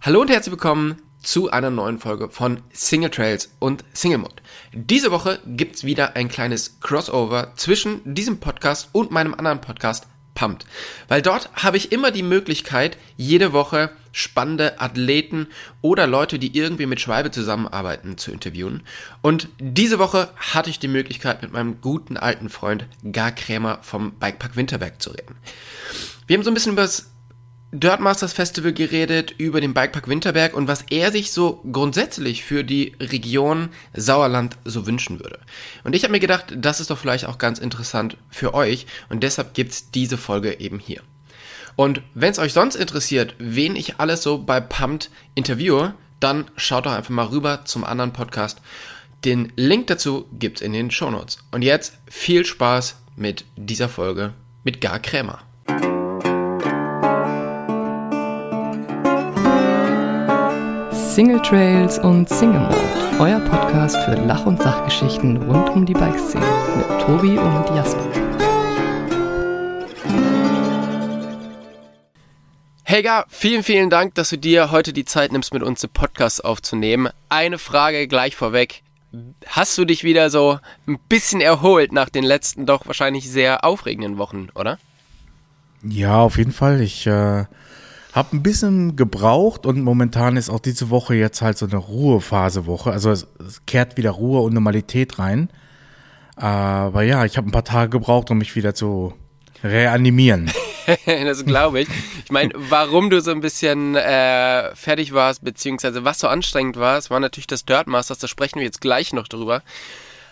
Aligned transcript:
Hallo 0.00 0.20
und 0.20 0.30
herzlich 0.30 0.52
willkommen 0.52 1.02
zu 1.20 1.50
einer 1.50 1.70
neuen 1.70 1.98
Folge 1.98 2.30
von 2.30 2.62
Single 2.72 3.10
Trails 3.10 3.50
und 3.58 3.84
Single 3.92 4.18
Mode. 4.18 4.36
Diese 4.72 5.10
Woche 5.10 5.40
gibt's 5.44 5.82
wieder 5.82 6.14
ein 6.14 6.28
kleines 6.28 6.78
Crossover 6.78 7.52
zwischen 7.56 8.14
diesem 8.14 8.38
Podcast 8.38 8.90
und 8.92 9.10
meinem 9.10 9.34
anderen 9.34 9.60
Podcast 9.60 10.06
Pumped. 10.34 10.66
Weil 11.08 11.20
dort 11.20 11.50
habe 11.52 11.76
ich 11.76 11.90
immer 11.90 12.12
die 12.12 12.22
Möglichkeit, 12.22 12.96
jede 13.16 13.52
Woche 13.52 13.90
spannende 14.12 14.80
Athleten 14.80 15.48
oder 15.82 16.06
Leute, 16.06 16.38
die 16.38 16.56
irgendwie 16.56 16.86
mit 16.86 17.00
Schwalbe 17.00 17.32
zusammenarbeiten, 17.32 18.18
zu 18.18 18.30
interviewen. 18.30 18.84
Und 19.20 19.48
diese 19.58 19.98
Woche 19.98 20.30
hatte 20.36 20.70
ich 20.70 20.78
die 20.78 20.86
Möglichkeit, 20.86 21.42
mit 21.42 21.52
meinem 21.52 21.80
guten 21.80 22.16
alten 22.16 22.50
Freund 22.50 22.86
Gar 23.10 23.32
Krämer 23.32 23.80
vom 23.82 24.12
Bikepark 24.12 24.54
Winterberg 24.54 25.02
zu 25.02 25.10
reden. 25.10 25.34
Wir 26.28 26.36
haben 26.36 26.44
so 26.44 26.52
ein 26.52 26.54
bisschen 26.54 26.72
über 26.72 26.82
das 26.82 27.10
Dirt 27.70 28.00
Masters 28.00 28.32
Festival 28.32 28.72
geredet, 28.72 29.34
über 29.36 29.60
den 29.60 29.74
Bikepark 29.74 30.08
Winterberg 30.08 30.54
und 30.54 30.68
was 30.68 30.84
er 30.88 31.12
sich 31.12 31.32
so 31.32 31.62
grundsätzlich 31.70 32.42
für 32.42 32.64
die 32.64 32.94
Region 32.98 33.68
Sauerland 33.92 34.56
so 34.64 34.86
wünschen 34.86 35.20
würde. 35.20 35.38
Und 35.84 35.94
ich 35.94 36.02
habe 36.02 36.12
mir 36.12 36.20
gedacht, 36.20 36.54
das 36.56 36.80
ist 36.80 36.90
doch 36.90 36.96
vielleicht 36.96 37.26
auch 37.26 37.36
ganz 37.36 37.58
interessant 37.58 38.16
für 38.30 38.54
euch 38.54 38.86
und 39.10 39.22
deshalb 39.22 39.52
gibt's 39.52 39.90
diese 39.90 40.16
Folge 40.16 40.60
eben 40.60 40.78
hier. 40.78 41.02
Und 41.76 42.00
wenn 42.14 42.30
es 42.30 42.38
euch 42.38 42.54
sonst 42.54 42.74
interessiert, 42.74 43.34
wen 43.38 43.76
ich 43.76 44.00
alles 44.00 44.22
so 44.22 44.38
bei 44.38 44.60
Pumped 44.60 45.10
interviewe, 45.34 45.94
dann 46.20 46.46
schaut 46.56 46.86
doch 46.86 46.92
einfach 46.92 47.10
mal 47.10 47.26
rüber 47.26 47.66
zum 47.66 47.84
anderen 47.84 48.14
Podcast. 48.14 48.60
Den 49.24 49.52
Link 49.56 49.88
dazu 49.88 50.26
gibt's 50.32 50.62
in 50.62 50.72
den 50.72 50.90
Show 50.90 51.10
Notes. 51.10 51.38
Und 51.50 51.62
jetzt 51.62 51.98
viel 52.08 52.46
Spaß 52.46 52.96
mit 53.14 53.44
dieser 53.56 53.88
Folge 53.88 54.32
mit 54.64 54.80
Gar 54.80 55.00
Krämer. 55.00 55.42
Single 61.18 61.42
Trails 61.42 61.98
und 61.98 62.28
Single 62.28 62.60
Mode, 62.60 63.18
euer 63.18 63.40
Podcast 63.40 63.96
für 64.04 64.14
Lach- 64.14 64.46
und 64.46 64.62
Sachgeschichten 64.62 65.36
rund 65.36 65.68
um 65.70 65.84
die 65.84 65.92
Bikeszene 65.92 66.46
mit 66.76 66.86
Tobi 67.00 67.36
und 67.36 67.66
Jasper. 67.74 68.06
Helga, 72.84 73.24
vielen, 73.28 73.64
vielen 73.64 73.90
Dank, 73.90 74.14
dass 74.14 74.30
du 74.30 74.38
dir 74.38 74.70
heute 74.70 74.92
die 74.92 75.04
Zeit 75.04 75.32
nimmst, 75.32 75.52
mit 75.52 75.64
uns 75.64 75.80
den 75.80 75.90
Podcast 75.90 76.44
aufzunehmen. 76.44 77.08
Eine 77.28 77.58
Frage 77.58 78.06
gleich 78.06 78.36
vorweg. 78.36 78.84
Hast 79.44 79.76
du 79.76 79.84
dich 79.84 80.04
wieder 80.04 80.30
so 80.30 80.60
ein 80.86 81.00
bisschen 81.08 81.40
erholt 81.40 81.90
nach 81.90 82.10
den 82.10 82.22
letzten 82.22 82.64
doch 82.64 82.86
wahrscheinlich 82.86 83.28
sehr 83.28 83.64
aufregenden 83.64 84.18
Wochen, 84.18 84.50
oder? 84.54 84.78
Ja, 85.82 86.20
auf 86.20 86.38
jeden 86.38 86.52
Fall. 86.52 86.80
Ich 86.80 87.08
äh, 87.08 87.46
hab 88.12 88.32
ein 88.32 88.42
bisschen 88.42 88.96
gebraucht 88.96 89.66
und 89.66 89.82
momentan 89.82 90.36
ist 90.36 90.50
auch 90.50 90.60
diese 90.60 90.90
Woche 90.90 91.14
jetzt 91.14 91.42
halt 91.42 91.58
so 91.58 91.66
eine 91.66 91.76
Ruhephasewoche. 91.76 92.90
Also 92.90 93.10
es, 93.10 93.26
es 93.46 93.64
kehrt 93.66 93.96
wieder 93.96 94.10
Ruhe 94.10 94.40
und 94.40 94.54
Normalität 94.54 95.18
rein. 95.18 95.50
Aber 96.36 97.02
ja, 97.02 97.24
ich 97.24 97.36
habe 97.36 97.48
ein 97.48 97.52
paar 97.52 97.64
Tage 97.64 97.90
gebraucht, 97.90 98.30
um 98.30 98.38
mich 98.38 98.54
wieder 98.56 98.74
zu 98.74 99.12
reanimieren. 99.62 100.50
das 101.06 101.44
glaube 101.44 101.80
ich. 101.80 101.88
Ich 102.24 102.30
meine, 102.30 102.52
warum 102.54 103.10
du 103.10 103.20
so 103.20 103.30
ein 103.30 103.40
bisschen 103.40 103.96
äh, 103.96 104.74
fertig 104.74 105.12
warst, 105.12 105.44
beziehungsweise 105.44 106.04
was 106.04 106.20
so 106.20 106.28
anstrengend 106.28 106.76
war, 106.76 106.96
es 106.96 107.10
war 107.10 107.20
natürlich 107.20 107.46
das 107.46 107.64
Dirt 107.64 107.88
Masters, 107.88 108.18
da 108.18 108.28
sprechen 108.28 108.56
wir 108.60 108.64
jetzt 108.64 108.80
gleich 108.80 109.12
noch 109.12 109.28
drüber. 109.28 109.62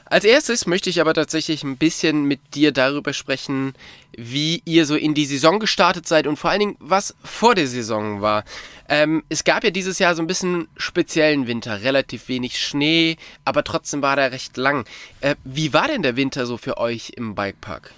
Als 0.08 0.24
erstes 0.24 0.66
möchte 0.66 0.88
ich 0.88 1.00
aber 1.00 1.14
tatsächlich 1.14 1.64
ein 1.64 1.76
bisschen 1.76 2.24
mit 2.24 2.54
dir 2.54 2.70
darüber 2.70 3.12
sprechen, 3.12 3.74
wie 4.16 4.62
ihr 4.64 4.86
so 4.86 4.94
in 4.94 5.14
die 5.14 5.26
Saison 5.26 5.58
gestartet 5.58 6.06
seid 6.06 6.28
und 6.28 6.36
vor 6.36 6.50
allen 6.50 6.60
Dingen, 6.60 6.76
was 6.78 7.16
vor 7.24 7.56
der 7.56 7.66
Saison 7.66 8.20
war. 8.20 8.44
Ähm, 8.88 9.24
es 9.28 9.42
gab 9.42 9.64
ja 9.64 9.70
dieses 9.70 9.98
Jahr 9.98 10.14
so 10.14 10.22
ein 10.22 10.28
bisschen 10.28 10.68
speziellen 10.76 11.48
Winter, 11.48 11.82
relativ 11.82 12.28
wenig 12.28 12.60
Schnee, 12.60 13.16
aber 13.44 13.64
trotzdem 13.64 14.00
war 14.00 14.14
der 14.14 14.30
recht 14.30 14.56
lang. 14.56 14.86
Äh, 15.20 15.34
wie 15.42 15.72
war 15.72 15.88
denn 15.88 16.02
der 16.02 16.14
Winter 16.14 16.46
so 16.46 16.56
für 16.56 16.78
euch 16.78 17.12
im 17.16 17.34
Bikepark? 17.34 17.92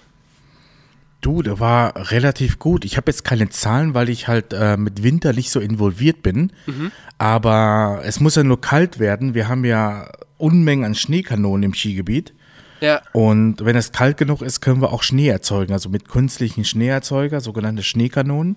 Du, 1.20 1.42
der 1.42 1.58
war 1.58 2.10
relativ 2.12 2.58
gut. 2.58 2.84
Ich 2.84 2.96
habe 2.96 3.10
jetzt 3.10 3.24
keine 3.24 3.48
Zahlen, 3.48 3.94
weil 3.94 4.08
ich 4.08 4.28
halt 4.28 4.52
äh, 4.52 4.76
mit 4.76 5.02
Winter 5.02 5.32
nicht 5.32 5.50
so 5.50 5.58
involviert 5.58 6.22
bin. 6.22 6.52
Mhm. 6.66 6.92
Aber 7.18 8.02
es 8.04 8.20
muss 8.20 8.36
ja 8.36 8.44
nur 8.44 8.60
kalt 8.60 9.00
werden. 9.00 9.34
Wir 9.34 9.48
haben 9.48 9.64
ja 9.64 10.10
Unmengen 10.36 10.84
an 10.84 10.94
Schneekanonen 10.94 11.64
im 11.64 11.74
Skigebiet. 11.74 12.34
Ja. 12.80 13.02
Und 13.12 13.64
wenn 13.64 13.74
es 13.74 13.90
kalt 13.90 14.16
genug 14.16 14.42
ist, 14.42 14.60
können 14.60 14.80
wir 14.80 14.92
auch 14.92 15.02
Schnee 15.02 15.28
erzeugen. 15.28 15.72
Also 15.72 15.88
mit 15.88 16.08
künstlichen 16.08 16.64
Schneeerzeuger, 16.64 17.40
sogenannte 17.40 17.82
Schneekanonen. 17.82 18.56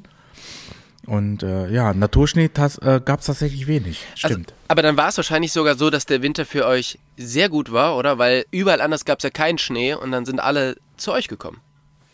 Und 1.08 1.42
äh, 1.42 1.68
ja, 1.72 1.96
Naturschnee 1.96 2.46
äh, 2.46 3.02
gab 3.04 3.22
es 3.22 3.26
tatsächlich 3.26 3.66
wenig. 3.66 4.06
Stimmt. 4.14 4.52
Also, 4.52 4.66
aber 4.68 4.82
dann 4.84 4.98
war 4.98 5.10
es 5.10 5.18
wahrscheinlich 5.18 5.52
sogar 5.52 5.76
so, 5.76 5.90
dass 5.90 6.06
der 6.06 6.22
Winter 6.22 6.46
für 6.46 6.68
euch 6.68 7.00
sehr 7.18 7.50
gut 7.50 7.72
war, 7.72 7.98
oder? 7.98 8.20
Weil 8.20 8.46
überall 8.52 8.82
anders 8.82 9.04
gab 9.04 9.18
es 9.18 9.24
ja 9.24 9.32
keinen 9.32 9.58
Schnee 9.58 9.96
und 9.96 10.12
dann 10.12 10.26
sind 10.26 10.40
alle 10.40 10.78
zu 10.98 11.12
euch 11.12 11.28
gekommen. 11.28 11.60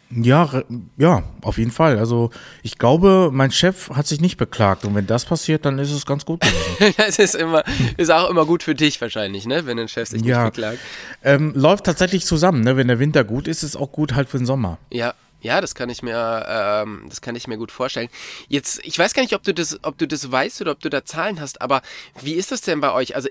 Ja, 0.10 0.64
ja, 0.98 1.24
auf 1.42 1.58
jeden 1.58 1.72
Fall. 1.72 2.00
Also 2.00 2.32
ich 2.64 2.78
glaube, 2.78 3.30
mein 3.34 3.52
Chef 3.52 3.90
hat 3.90 4.08
sich 4.08 4.22
nicht 4.22 4.38
beklagt 4.38 4.86
und 4.86 4.96
wenn 4.96 5.06
das 5.06 5.26
passiert, 5.26 5.66
dann 5.66 5.80
ist 5.80 5.92
es 5.92 6.06
ganz 6.06 6.24
gut 6.24 6.44
das 6.98 7.20
ist 7.20 7.36
immer, 7.36 7.64
ist 7.98 8.10
auch 8.12 8.30
immer 8.30 8.46
gut 8.46 8.64
für 8.64 8.74
dich 8.74 9.02
wahrscheinlich, 9.02 9.46
ne, 9.46 9.66
wenn 9.66 9.78
dein 9.78 9.90
Chef 9.90 10.08
sich 10.08 10.22
ja. 10.24 10.44
nicht 10.44 10.54
beklagt. 10.54 10.80
Ähm, 11.24 11.52
läuft 11.56 11.86
tatsächlich 11.86 12.26
zusammen, 12.26 12.62
ne? 12.62 12.78
Wenn 12.78 12.88
der 12.88 13.00
Winter 13.00 13.24
gut 13.24 13.48
ist, 13.48 13.64
ist 13.64 13.72
es 13.72 13.76
auch 13.76 13.92
gut 13.92 14.16
halt 14.16 14.30
für 14.30 14.38
den 14.38 14.46
Sommer. 14.46 14.78
Ja, 14.92 15.14
ja, 15.42 15.62
das 15.62 15.76
kann 15.76 15.90
ich 15.90 16.02
mir, 16.02 16.46
ähm, 16.48 17.06
das 17.10 17.22
kann 17.22 17.36
ich 17.36 17.48
mir 17.48 17.58
gut 17.58 17.72
vorstellen. 17.72 18.10
Jetzt, 18.48 18.80
ich 18.84 18.98
weiß 18.98 19.14
gar 19.14 19.22
nicht, 19.22 19.36
ob 19.36 19.44
du 19.44 19.54
das, 19.54 19.78
ob 19.84 19.98
du 19.98 20.08
das 20.08 20.32
weißt 20.32 20.62
oder 20.62 20.72
ob 20.72 20.80
du 20.80 20.90
da 20.90 21.04
Zahlen 21.04 21.42
hast, 21.42 21.62
aber 21.62 21.82
wie 22.22 22.34
ist 22.34 22.52
das 22.52 22.62
denn 22.62 22.80
bei 22.80 22.92
euch? 22.94 23.16
Also 23.16 23.30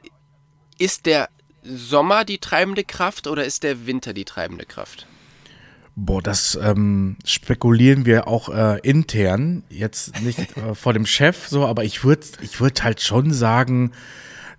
ist 0.79 1.07
der 1.07 1.29
Sommer 1.63 2.25
die 2.25 2.39
treibende 2.39 2.85
Kraft 2.85 3.27
oder 3.27 3.45
ist 3.45 3.63
der 3.63 3.87
Winter 3.87 4.13
die 4.13 4.25
treibende 4.25 4.67
Kraft? 4.67 5.07
Boah, 5.99 6.21
das 6.21 6.59
ähm, 6.63 7.17
spekulieren 7.25 8.05
wir 8.05 8.29
auch 8.29 8.51
äh, 8.51 8.79
intern, 8.81 9.65
jetzt 9.71 10.21
nicht 10.21 10.39
äh, 10.59 10.75
vor 10.75 10.93
dem 10.93 11.07
Chef 11.07 11.49
so, 11.49 11.67
aber 11.67 11.85
ich 11.85 12.05
würde 12.05 12.27
ich 12.43 12.61
würd 12.61 12.85
halt 12.85 13.01
schon 13.01 13.33
sagen, 13.33 13.93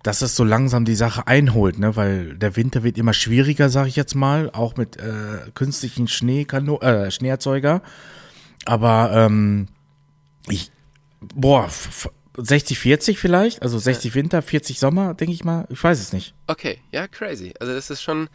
dass 0.02 0.20
es 0.20 0.34
so 0.34 0.42
langsam 0.42 0.84
die 0.84 0.96
Sache 0.96 1.28
einholt, 1.28 1.78
ne? 1.78 1.94
weil 1.94 2.34
der 2.34 2.56
Winter 2.56 2.82
wird 2.82 2.98
immer 2.98 3.12
schwieriger, 3.12 3.68
sage 3.68 3.88
ich 3.88 3.94
jetzt 3.94 4.16
mal, 4.16 4.50
auch 4.50 4.76
mit 4.76 4.96
äh, 4.96 5.50
künstlichen 5.54 6.08
Schneekano 6.08 6.80
äh, 6.80 7.10
Schneeerzeuger. 7.10 7.82
Aber 8.64 9.12
ähm, 9.14 9.68
ich, 10.48 10.72
boah, 11.20 11.70
60, 12.36 12.78
40 12.80 13.18
vielleicht, 13.18 13.62
also 13.62 13.78
60 13.78 14.14
Winter, 14.14 14.42
40 14.42 14.78
Sommer, 14.80 15.14
denke 15.14 15.34
ich 15.34 15.44
mal. 15.44 15.66
Ich 15.70 15.82
weiß 15.82 16.00
es 16.00 16.12
nicht. 16.12 16.34
Okay, 16.48 16.78
ja, 16.90 17.06
crazy. 17.06 17.54
Also 17.60 17.74
das 17.74 17.90
ist 17.90 18.02
schon, 18.02 18.28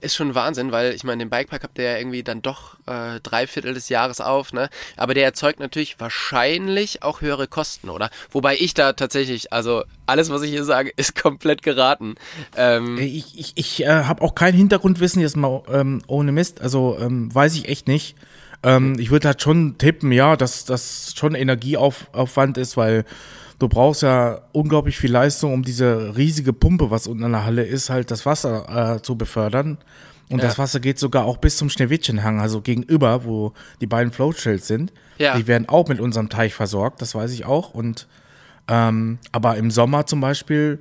ist 0.00 0.14
schon 0.14 0.34
Wahnsinn, 0.34 0.72
weil 0.72 0.94
ich 0.94 1.04
meine, 1.04 1.24
den 1.24 1.30
Bikepark 1.30 1.62
habt 1.62 1.78
ihr 1.78 1.84
ja 1.84 1.98
irgendwie 1.98 2.22
dann 2.22 2.42
doch 2.42 2.74
äh, 2.86 3.20
drei 3.22 3.46
Viertel 3.46 3.74
des 3.74 3.88
Jahres 3.88 4.20
auf, 4.20 4.52
ne? 4.52 4.68
Aber 4.96 5.14
der 5.14 5.24
erzeugt 5.24 5.60
natürlich 5.60 5.98
wahrscheinlich 6.00 7.02
auch 7.02 7.20
höhere 7.20 7.48
Kosten, 7.48 7.88
oder? 7.88 8.10
Wobei 8.30 8.56
ich 8.56 8.74
da 8.74 8.92
tatsächlich, 8.92 9.52
also 9.52 9.84
alles, 10.06 10.30
was 10.30 10.42
ich 10.42 10.50
hier 10.50 10.64
sage, 10.64 10.92
ist 10.96 11.20
komplett 11.20 11.62
geraten. 11.62 12.14
Ähm, 12.56 12.98
ich 12.98 13.38
ich, 13.38 13.52
ich 13.56 13.82
äh, 13.84 14.04
habe 14.04 14.22
auch 14.22 14.34
kein 14.34 14.54
Hintergrundwissen 14.54 15.20
jetzt 15.22 15.36
mal 15.36 15.62
ähm, 15.70 16.02
ohne 16.06 16.32
Mist, 16.32 16.60
also 16.60 16.96
ähm, 17.00 17.34
weiß 17.34 17.54
ich 17.54 17.68
echt 17.68 17.88
nicht. 17.88 18.16
Ähm, 18.62 18.96
ich 18.98 19.10
würde 19.10 19.28
halt 19.28 19.42
schon 19.42 19.78
tippen, 19.78 20.10
ja, 20.12 20.36
dass 20.36 20.64
das 20.64 21.14
schon 21.16 21.34
Energieaufwand 21.34 22.58
ist, 22.58 22.76
weil 22.76 23.04
du 23.58 23.68
brauchst 23.68 24.02
ja 24.02 24.40
unglaublich 24.52 24.98
viel 24.98 25.10
Leistung, 25.10 25.52
um 25.52 25.62
diese 25.62 26.16
riesige 26.16 26.52
Pumpe, 26.52 26.90
was 26.90 27.06
unten 27.06 27.24
in 27.24 27.32
der 27.32 27.44
Halle 27.44 27.64
ist, 27.64 27.90
halt 27.90 28.10
das 28.10 28.26
Wasser 28.26 28.96
äh, 28.96 29.02
zu 29.02 29.16
befördern. 29.16 29.78
Und 30.30 30.38
ja. 30.38 30.44
das 30.44 30.58
Wasser 30.58 30.80
geht 30.80 30.98
sogar 30.98 31.24
auch 31.24 31.38
bis 31.38 31.56
zum 31.56 31.70
Schneewittchenhang, 31.70 32.40
also 32.40 32.60
gegenüber, 32.60 33.24
wo 33.24 33.54
die 33.80 33.86
beiden 33.86 34.12
Floatshells 34.12 34.66
sind. 34.66 34.92
Ja. 35.16 35.36
Die 35.36 35.46
werden 35.46 35.68
auch 35.68 35.88
mit 35.88 36.00
unserem 36.00 36.28
Teich 36.28 36.54
versorgt, 36.54 37.00
das 37.00 37.14
weiß 37.14 37.32
ich 37.32 37.46
auch. 37.46 37.72
Und 37.72 38.06
ähm, 38.68 39.18
aber 39.32 39.56
im 39.56 39.70
Sommer 39.70 40.06
zum 40.06 40.20
Beispiel 40.20 40.80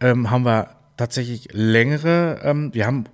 ähm, 0.00 0.30
haben 0.30 0.44
wir 0.44 0.70
tatsächlich 0.96 1.48
längere, 1.52 2.40
ähm, 2.44 2.72
wir 2.72 2.86
haben 2.86 3.04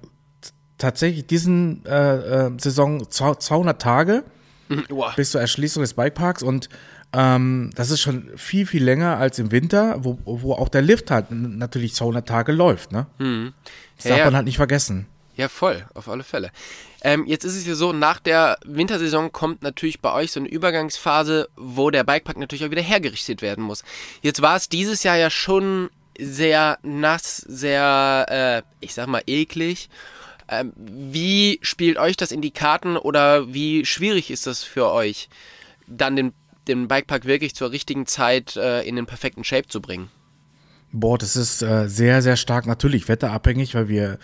tatsächlich 0.76 1.26
diesen 1.26 1.87
äh, 1.87 2.46
äh, 2.46 2.50
Saison 2.58 3.08
200 3.10 3.81
Tage 3.81 4.25
mhm. 4.69 4.84
bis 5.16 5.31
zur 5.31 5.40
Erschließung 5.40 5.82
des 5.82 5.94
Bikeparks 5.94 6.43
und 6.43 6.69
ähm, 7.12 7.70
das 7.75 7.91
ist 7.91 8.00
schon 8.00 8.31
viel, 8.37 8.67
viel 8.67 8.82
länger 8.82 9.19
als 9.19 9.38
im 9.38 9.53
Winter, 9.53 9.97
wo, 9.99 10.19
wo 10.25 10.55
auch 10.55 10.69
der 10.69 10.82
Lift 10.82 11.11
halt 11.11 11.31
natürlich 11.31 11.94
200 11.94 12.26
Tage 12.26 12.53
läuft. 12.53 12.93
Ne? 12.93 13.06
Mhm. 13.19 13.53
Das 13.97 14.06
darf 14.06 14.19
ja, 14.19 14.25
man 14.25 14.37
halt 14.37 14.47
nicht 14.47 14.56
vergessen. 14.56 15.06
Ja, 15.37 15.49
voll, 15.49 15.87
auf 15.94 16.09
alle 16.09 16.25
Fälle. 16.25 16.50
Ähm, 17.03 17.25
jetzt 17.26 17.44
ist 17.44 17.56
es 17.56 17.67
ja 17.67 17.75
so, 17.75 17.93
nach 17.93 18.20
der 18.20 18.59
Wintersaison 18.64 19.32
kommt 19.32 19.62
natürlich 19.62 20.00
bei 20.00 20.12
euch 20.12 20.32
so 20.32 20.41
eine 20.41 20.49
Übergangsphase, 20.49 21.49
wo 21.56 21.91
der 21.91 22.05
Bikepark 22.05 22.38
natürlich 22.38 22.64
auch 22.64 22.70
wieder 22.70 22.82
hergerichtet 22.82 23.43
werden 23.43 23.64
muss. 23.64 23.82
Jetzt 24.20 24.43
war 24.43 24.56
es 24.56 24.69
dieses 24.69 25.03
Jahr 25.03 25.17
ja 25.17 25.31
schon 25.31 25.91
sehr 26.19 26.79
nass, 26.82 27.38
sehr, 27.38 28.26
äh, 28.29 28.85
ich 28.85 28.94
sag 28.94 29.06
mal, 29.09 29.23
eklig. 29.26 29.88
Ähm, 30.49 30.73
wie 30.76 31.59
spielt 31.62 31.99
euch 31.99 32.17
das 32.17 32.31
in 32.31 32.43
die 32.43 32.50
Karten 32.50 32.97
oder 32.97 33.53
wie 33.53 33.87
schwierig 33.87 34.31
ist 34.31 34.47
das 34.47 34.62
für 34.62 34.93
euch, 34.93 35.29
dann 35.87 36.17
den 36.17 36.35
den 36.69 36.88
Bikepark 36.88 37.25
wirklich 37.25 37.55
zur 37.55 37.70
richtigen 37.70 38.06
Zeit 38.06 38.56
äh, 38.56 38.82
in 38.82 38.97
den 38.97 39.06
perfekten 39.06 39.44
Shape 39.44 39.69
zu 39.69 39.81
bringen? 39.81 40.09
Boah, 40.93 41.19
das 41.19 41.37
ist 41.37 41.62
äh, 41.62 41.88
sehr, 41.88 42.20
sehr 42.23 42.37
stark 42.37 42.67
natürlich 42.67 43.09
wetterabhängig, 43.09 43.75
weil 43.75 43.88
wir 43.88 44.19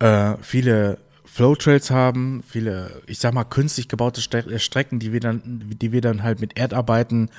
äh, 0.00 0.34
viele 0.42 0.98
Flowtrails 1.24 1.92
haben, 1.92 2.42
viele, 2.46 3.02
ich 3.06 3.20
sag 3.20 3.32
mal, 3.32 3.44
künstlich 3.44 3.86
gebaute 3.86 4.20
Ste 4.20 4.38
äh, 4.38 4.58
Strecken, 4.58 4.98
die 4.98 5.12
wir 5.12 5.20
dann, 5.20 5.42
die 5.44 5.92
wir 5.92 6.00
dann 6.00 6.24
halt 6.24 6.40
mit 6.40 6.58
Erdarbeiten 6.58 7.30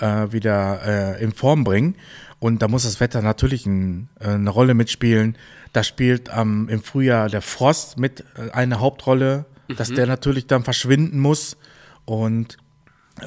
äh, 0.00 0.32
wieder 0.32 1.16
äh, 1.18 1.22
in 1.22 1.32
Form 1.32 1.62
bringen. 1.62 1.96
Und 2.38 2.62
da 2.62 2.68
muss 2.68 2.84
das 2.84 3.00
Wetter 3.00 3.20
natürlich 3.20 3.66
ein, 3.66 4.08
eine 4.18 4.48
Rolle 4.48 4.72
mitspielen. 4.72 5.36
Da 5.74 5.82
spielt 5.82 6.30
ähm, 6.34 6.68
im 6.70 6.82
Frühjahr 6.82 7.28
der 7.28 7.42
Frost 7.42 7.98
mit 7.98 8.24
eine 8.52 8.80
Hauptrolle, 8.80 9.44
mhm. 9.68 9.76
dass 9.76 9.92
der 9.92 10.06
natürlich 10.06 10.46
dann 10.46 10.64
verschwinden 10.64 11.18
muss. 11.20 11.58
Und 12.06 12.56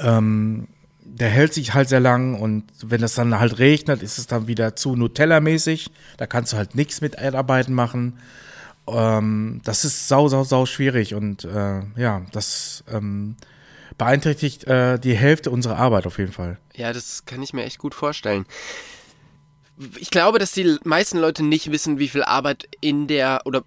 ähm, 0.01 0.67
der 1.19 1.29
hält 1.29 1.53
sich 1.53 1.73
halt 1.73 1.89
sehr 1.89 1.99
lang 1.99 2.39
und 2.39 2.65
wenn 2.81 3.03
es 3.03 3.15
dann 3.15 3.39
halt 3.39 3.59
regnet, 3.59 4.03
ist 4.03 4.17
es 4.17 4.27
dann 4.27 4.47
wieder 4.47 4.75
zu 4.75 4.95
Nutella-mäßig. 4.95 5.91
Da 6.17 6.27
kannst 6.27 6.53
du 6.53 6.57
halt 6.57 6.75
nichts 6.75 7.01
mit 7.01 7.15
Erdarbeiten 7.15 7.73
machen. 7.73 8.19
Ähm, 8.87 9.61
das 9.63 9.85
ist 9.85 10.07
sau, 10.07 10.27
sau, 10.27 10.43
sau 10.43 10.65
schwierig 10.65 11.15
und 11.15 11.43
äh, 11.45 11.81
ja, 11.95 12.21
das 12.31 12.83
ähm, 12.91 13.35
beeinträchtigt 13.97 14.65
äh, 14.65 14.99
die 14.99 15.15
Hälfte 15.15 15.51
unserer 15.51 15.77
Arbeit 15.77 16.07
auf 16.07 16.17
jeden 16.17 16.31
Fall. 16.31 16.57
Ja, 16.75 16.93
das 16.93 17.25
kann 17.25 17.41
ich 17.41 17.53
mir 17.53 17.63
echt 17.63 17.79
gut 17.79 17.93
vorstellen. 17.93 18.45
Ich 19.97 20.09
glaube, 20.09 20.39
dass 20.39 20.51
die 20.51 20.77
meisten 20.83 21.17
Leute 21.19 21.43
nicht 21.43 21.71
wissen, 21.71 21.99
wie 21.99 22.09
viel 22.09 22.23
Arbeit 22.23 22.67
in 22.81 23.07
der 23.07 23.41
oder 23.45 23.63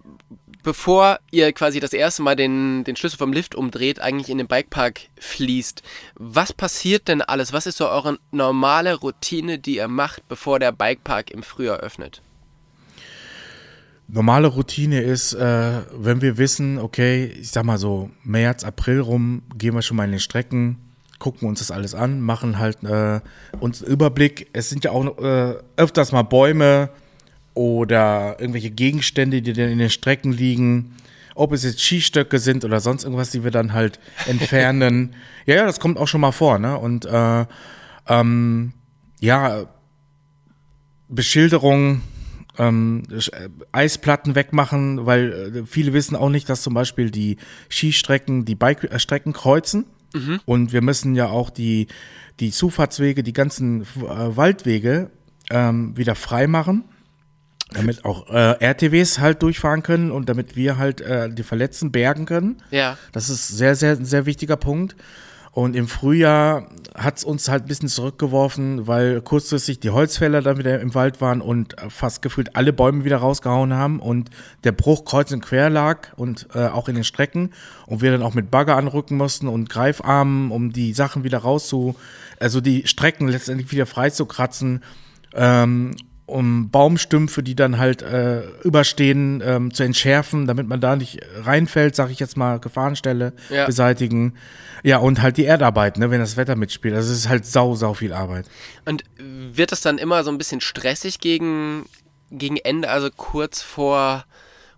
bevor 0.63 1.19
ihr 1.31 1.51
quasi 1.53 1.79
das 1.79 1.93
erste 1.93 2.23
Mal 2.23 2.35
den, 2.35 2.83
den 2.83 2.95
Schlüssel 2.95 3.17
vom 3.17 3.33
Lift 3.33 3.55
umdreht, 3.55 3.99
eigentlich 3.99 4.29
in 4.29 4.37
den 4.37 4.47
Bikepark 4.47 5.01
fließt. 5.19 5.83
Was 6.15 6.53
passiert 6.53 7.07
denn 7.07 7.21
alles? 7.21 7.53
Was 7.53 7.67
ist 7.67 7.77
so 7.77 7.87
eure 7.89 8.17
normale 8.31 8.95
Routine, 8.95 9.59
die 9.59 9.75
ihr 9.75 9.87
macht, 9.87 10.27
bevor 10.27 10.59
der 10.59 10.71
Bikepark 10.71 11.31
im 11.31 11.43
Frühjahr 11.43 11.77
öffnet? 11.77 12.21
normale 14.07 14.47
Routine 14.47 15.01
ist, 15.01 15.33
äh, 15.33 15.81
wenn 15.91 16.21
wir 16.21 16.37
wissen, 16.37 16.77
okay, 16.77 17.25
ich 17.25 17.49
sag 17.51 17.65
mal 17.65 17.77
so 17.77 18.11
März, 18.23 18.63
April 18.63 18.99
rum, 18.99 19.43
gehen 19.57 19.73
wir 19.73 19.81
schon 19.81 19.97
mal 19.97 20.05
in 20.05 20.11
den 20.11 20.19
Strecken, 20.19 20.77
gucken 21.19 21.47
uns 21.47 21.59
das 21.59 21.71
alles 21.71 21.95
an, 21.95 22.21
machen 22.21 22.59
halt 22.59 22.83
äh, 22.83 23.21
uns 23.59 23.81
einen 23.81 23.91
Überblick. 23.91 24.49
Es 24.53 24.69
sind 24.69 24.83
ja 24.83 24.91
auch 24.91 25.17
äh, 25.19 25.55
öfters 25.77 26.11
mal 26.11 26.23
Bäume 26.23 26.89
oder 27.53 28.37
irgendwelche 28.39 28.71
Gegenstände, 28.71 29.41
die 29.41 29.53
dann 29.53 29.69
in 29.69 29.79
den 29.79 29.89
Strecken 29.89 30.31
liegen. 30.31 30.95
Ob 31.35 31.51
es 31.51 31.63
jetzt 31.63 31.81
Skistöcke 31.81 32.37
sind 32.39 32.63
oder 32.63 32.79
sonst 32.79 33.03
irgendwas, 33.03 33.31
die 33.31 33.43
wir 33.43 33.51
dann 33.51 33.73
halt 33.73 33.99
entfernen. 34.27 35.15
ja, 35.45 35.55
ja, 35.55 35.65
das 35.65 35.79
kommt 35.79 35.97
auch 35.97 36.07
schon 36.07 36.21
mal 36.21 36.31
vor, 36.31 36.59
ne? 36.59 36.77
Und 36.77 37.05
äh, 37.05 37.45
ähm, 38.07 38.73
ja, 39.19 39.65
Beschilderung, 41.09 42.01
ähm, 42.57 43.03
äh, 43.09 43.49
Eisplatten 43.71 44.35
wegmachen, 44.35 45.05
weil 45.05 45.31
äh, 45.55 45.65
viele 45.65 45.93
wissen 45.93 46.15
auch 46.15 46.29
nicht, 46.29 46.49
dass 46.49 46.61
zum 46.61 46.73
Beispiel 46.73 47.09
die 47.09 47.37
Skistrecken 47.69 48.45
die 48.45 48.55
Bike-Strecken 48.55 49.33
kreuzen. 49.33 49.85
Mhm. 50.13 50.39
Und 50.45 50.73
wir 50.73 50.81
müssen 50.81 51.15
ja 51.15 51.27
auch 51.27 51.49
die, 51.49 51.87
die 52.39 52.51
Zufahrtswege, 52.51 53.23
die 53.23 53.33
ganzen 53.33 53.81
äh, 53.81 53.85
Waldwege 54.37 55.09
ähm, 55.49 55.97
wieder 55.97 56.15
frei 56.15 56.47
machen, 56.47 56.83
damit 57.73 58.05
auch 58.05 58.29
äh, 58.29 58.55
RTWs 58.59 59.19
halt 59.19 59.41
durchfahren 59.41 59.83
können 59.83 60.11
und 60.11 60.29
damit 60.29 60.55
wir 60.55 60.77
halt 60.77 61.01
äh, 61.01 61.29
die 61.29 61.43
Verletzten 61.43 61.91
bergen 61.91 62.25
können. 62.25 62.61
Ja. 62.71 62.97
Das 63.11 63.29
ist 63.29 63.47
sehr, 63.47 63.75
sehr, 63.75 63.97
sehr 63.97 64.25
wichtiger 64.25 64.57
Punkt. 64.57 64.95
Und 65.53 65.75
im 65.75 65.87
Frühjahr 65.87 66.67
hat 66.95 67.17
es 67.17 67.23
uns 67.23 67.47
halt 67.47 67.65
ein 67.65 67.67
bisschen 67.67 67.87
zurückgeworfen, 67.87 68.87
weil 68.87 69.21
kurzfristig 69.21 69.79
die 69.79 69.91
Holzfäller 69.91 70.41
dann 70.41 70.57
wieder 70.57 70.79
im 70.79 70.95
Wald 70.95 71.21
waren 71.21 71.41
und 71.41 71.75
fast 71.89 72.23
gefühlt 72.23 72.55
alle 72.55 72.73
Bäume 72.73 73.03
wieder 73.05 73.17
rausgehauen 73.17 73.71
haben 73.71 73.99
und 73.99 74.31
der 74.63 74.71
Bruch 74.71 75.05
kreuz 75.05 75.31
und 75.31 75.41
quer 75.41 75.69
lag 75.69 76.07
und 76.15 76.47
äh, 76.55 76.65
auch 76.65 76.89
in 76.89 76.95
den 76.95 77.03
Strecken 77.03 77.51
und 77.85 78.01
wir 78.01 78.11
dann 78.11 78.23
auch 78.23 78.33
mit 78.33 78.49
Bagger 78.49 78.75
anrücken 78.77 79.15
mussten 79.15 79.47
und 79.47 79.69
Greifarmen, 79.69 80.49
um 80.49 80.73
die 80.73 80.91
Sachen 80.93 81.23
wieder 81.23 81.37
rauszu, 81.37 81.95
also 82.39 82.59
die 82.59 82.87
Strecken 82.87 83.27
letztendlich 83.27 83.71
wieder 83.71 83.85
freizukratzen. 83.85 84.83
Ähm, 85.35 85.95
um 86.25 86.69
Baumstümpfe, 86.69 87.43
die 87.43 87.55
dann 87.55 87.77
halt 87.77 88.01
äh, 88.01 88.41
überstehen, 88.63 89.41
ähm, 89.45 89.73
zu 89.73 89.83
entschärfen, 89.83 90.47
damit 90.47 90.67
man 90.67 90.79
da 90.79 90.95
nicht 90.95 91.19
reinfällt, 91.43 91.95
sag 91.95 92.11
ich 92.11 92.19
jetzt 92.19 92.37
mal, 92.37 92.59
Gefahrenstelle 92.59 93.33
ja. 93.49 93.65
beseitigen. 93.65 94.35
Ja, 94.83 94.97
und 94.97 95.21
halt 95.21 95.37
die 95.37 95.43
Erdarbeit, 95.43 95.97
ne, 95.97 96.11
wenn 96.11 96.19
das 96.19 96.37
Wetter 96.37 96.55
mitspielt. 96.55 96.95
Also 96.95 97.11
es 97.11 97.19
ist 97.19 97.29
halt 97.29 97.45
sau, 97.45 97.75
sau 97.75 97.93
viel 97.93 98.13
Arbeit. 98.13 98.47
Und 98.85 99.03
wird 99.17 99.71
das 99.71 99.81
dann 99.81 99.97
immer 99.97 100.23
so 100.23 100.31
ein 100.31 100.37
bisschen 100.37 100.61
stressig 100.61 101.19
gegen, 101.19 101.85
gegen 102.31 102.57
Ende, 102.57 102.89
also 102.89 103.09
kurz 103.15 103.61
vor, 103.61 104.25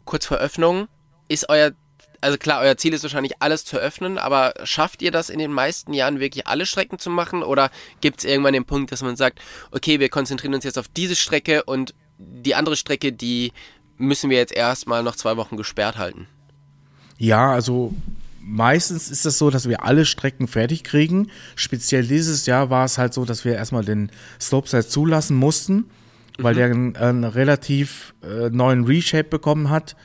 kurz 0.03 0.25
vor 0.25 0.37
Öffnung? 0.37 0.87
Ist 1.27 1.49
euer 1.49 1.71
also 2.25 2.39
klar, 2.39 2.61
euer 2.61 2.75
Ziel 2.75 2.91
ist 2.95 3.03
wahrscheinlich 3.03 3.33
alles 3.39 3.65
zu 3.65 3.77
öffnen, 3.77 4.17
aber 4.17 4.55
schafft 4.63 5.03
ihr 5.03 5.11
das 5.11 5.29
in 5.29 5.37
den 5.37 5.53
meisten 5.53 5.93
Jahren 5.93 6.19
wirklich 6.19 6.47
alle 6.47 6.65
Strecken 6.65 6.97
zu 6.97 7.11
machen 7.11 7.43
oder 7.43 7.69
gibt 8.01 8.17
es 8.17 8.25
irgendwann 8.25 8.53
den 8.53 8.65
Punkt, 8.65 8.91
dass 8.91 9.03
man 9.03 9.15
sagt, 9.15 9.39
okay, 9.69 9.99
wir 9.99 10.09
konzentrieren 10.09 10.55
uns 10.55 10.63
jetzt 10.63 10.79
auf 10.79 10.87
diese 10.87 11.15
Strecke 11.15 11.63
und 11.65 11.93
die 12.17 12.55
andere 12.55 12.77
Strecke, 12.77 13.13
die 13.13 13.53
müssen 13.97 14.31
wir 14.31 14.37
jetzt 14.37 14.53
erstmal 14.53 15.03
noch 15.03 15.15
zwei 15.15 15.37
Wochen 15.37 15.55
gesperrt 15.55 15.99
halten? 15.99 16.27
Ja, 17.19 17.51
also 17.51 17.93
meistens 18.41 19.03
ist 19.03 19.17
es 19.17 19.21
das 19.21 19.37
so, 19.37 19.51
dass 19.51 19.69
wir 19.69 19.83
alle 19.83 20.03
Strecken 20.03 20.47
fertig 20.47 20.83
kriegen. 20.83 21.29
Speziell 21.55 22.07
dieses 22.07 22.47
Jahr 22.47 22.71
war 22.71 22.85
es 22.85 22.97
halt 22.97 23.13
so, 23.13 23.25
dass 23.25 23.45
wir 23.45 23.53
erstmal 23.53 23.85
den 23.85 24.09
Slopestyle 24.41 24.87
zulassen 24.87 25.37
mussten, 25.37 25.91
weil 26.39 26.55
mhm. 26.55 26.57
der 26.57 26.65
einen, 26.65 26.95
einen 26.95 27.23
relativ 27.23 28.15
äh, 28.23 28.49
neuen 28.49 28.85
Reshape 28.85 29.29
bekommen 29.29 29.69
hat 29.69 29.95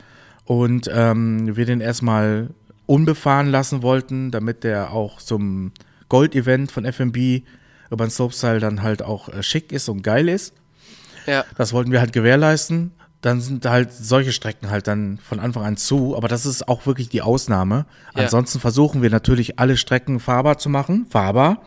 und 0.50 0.90
ähm, 0.92 1.54
wir 1.54 1.64
den 1.64 1.80
erstmal 1.80 2.48
unbefahren 2.86 3.46
lassen 3.46 3.84
wollten, 3.84 4.32
damit 4.32 4.64
der 4.64 4.92
auch 4.92 5.22
zum 5.22 5.70
Gold-Event 6.08 6.72
von 6.72 6.84
FMB 6.84 7.44
über 7.88 8.04
den 8.04 8.10
Slopestyle 8.10 8.58
dann 8.58 8.82
halt 8.82 9.00
auch 9.00 9.28
äh, 9.28 9.44
schick 9.44 9.70
ist 9.70 9.88
und 9.88 10.02
geil 10.02 10.28
ist. 10.28 10.52
Ja. 11.24 11.44
Das 11.56 11.72
wollten 11.72 11.92
wir 11.92 12.00
halt 12.00 12.12
gewährleisten. 12.12 12.90
Dann 13.20 13.40
sind 13.40 13.64
halt 13.64 13.92
solche 13.92 14.32
Strecken 14.32 14.70
halt 14.70 14.88
dann 14.88 15.18
von 15.18 15.38
Anfang 15.38 15.62
an 15.62 15.76
zu, 15.76 16.16
aber 16.16 16.26
das 16.26 16.46
ist 16.46 16.66
auch 16.66 16.84
wirklich 16.84 17.08
die 17.08 17.22
Ausnahme. 17.22 17.86
Ja. 18.16 18.24
Ansonsten 18.24 18.58
versuchen 18.58 19.02
wir 19.02 19.10
natürlich 19.10 19.60
alle 19.60 19.76
Strecken 19.76 20.18
fahrbar 20.18 20.58
zu 20.58 20.68
machen, 20.68 21.06
fahrbar. 21.08 21.62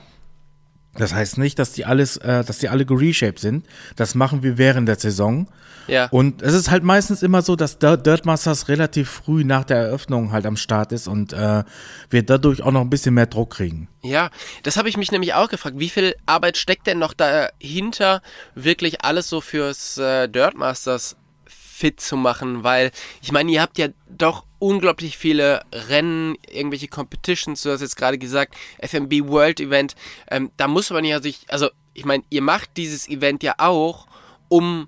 Das 0.95 1.13
heißt 1.13 1.37
nicht, 1.39 1.57
dass 1.57 1.73
die 1.73 1.85
alles, 1.85 2.17
äh, 2.17 2.43
dass 2.43 2.59
die 2.59 2.69
alle 2.69 2.85
gereshaped 2.85 3.39
sind. 3.39 3.65
Das 3.95 4.13
machen 4.13 4.43
wir 4.43 4.57
während 4.57 4.87
der 4.87 4.97
Saison. 4.97 5.47
Ja. 5.87 6.07
Und 6.11 6.41
es 6.41 6.53
ist 6.53 6.69
halt 6.69 6.83
meistens 6.83 7.23
immer 7.23 7.41
so, 7.41 7.55
dass 7.55 7.77
Dirt 7.79 8.25
Masters 8.25 8.69
relativ 8.69 9.09
früh 9.09 9.43
nach 9.43 9.63
der 9.63 9.77
Eröffnung 9.77 10.31
halt 10.31 10.45
am 10.45 10.55
Start 10.55 10.91
ist 10.91 11.07
und 11.07 11.33
äh, 11.33 11.63
wir 12.09 12.23
dadurch 12.23 12.61
auch 12.61 12.71
noch 12.71 12.81
ein 12.81 12.89
bisschen 12.89 13.15
mehr 13.15 13.25
Druck 13.25 13.51
kriegen. 13.51 13.89
Ja, 14.01 14.29
das 14.63 14.77
habe 14.77 14.87
ich 14.87 14.97
mich 14.97 15.11
nämlich 15.11 15.33
auch 15.33 15.49
gefragt. 15.49 15.79
Wie 15.79 15.89
viel 15.89 16.15
Arbeit 16.25 16.57
steckt 16.57 16.87
denn 16.87 16.99
noch 16.99 17.13
dahinter, 17.13 18.21
wirklich 18.55 19.03
alles 19.03 19.29
so 19.29 19.41
fürs 19.41 19.97
äh, 19.97 20.29
Dirt 20.29 20.55
Masters 20.55 21.17
fit 21.47 21.99
zu 21.99 22.15
machen? 22.15 22.63
Weil 22.63 22.91
ich 23.21 23.31
meine, 23.31 23.51
ihr 23.51 23.61
habt 23.61 23.77
ja 23.77 23.87
doch 24.09 24.45
unglaublich 24.63 25.17
viele 25.17 25.61
Rennen, 25.73 26.37
irgendwelche 26.49 26.87
Competitions, 26.87 27.63
du 27.63 27.71
hast 27.71 27.81
jetzt 27.81 27.97
gerade 27.97 28.17
gesagt, 28.17 28.55
FMB 28.81 29.27
World 29.27 29.59
Event, 29.59 29.93
ähm, 30.31 30.51
da 30.55 30.69
muss 30.69 30.89
man 30.89 31.03
ja 31.03 31.21
sich, 31.21 31.45
also 31.49 31.69
ich 31.93 32.05
meine, 32.05 32.23
ihr 32.29 32.41
macht 32.41 32.77
dieses 32.77 33.09
Event 33.09 33.43
ja 33.43 33.55
auch, 33.57 34.07
um 34.47 34.87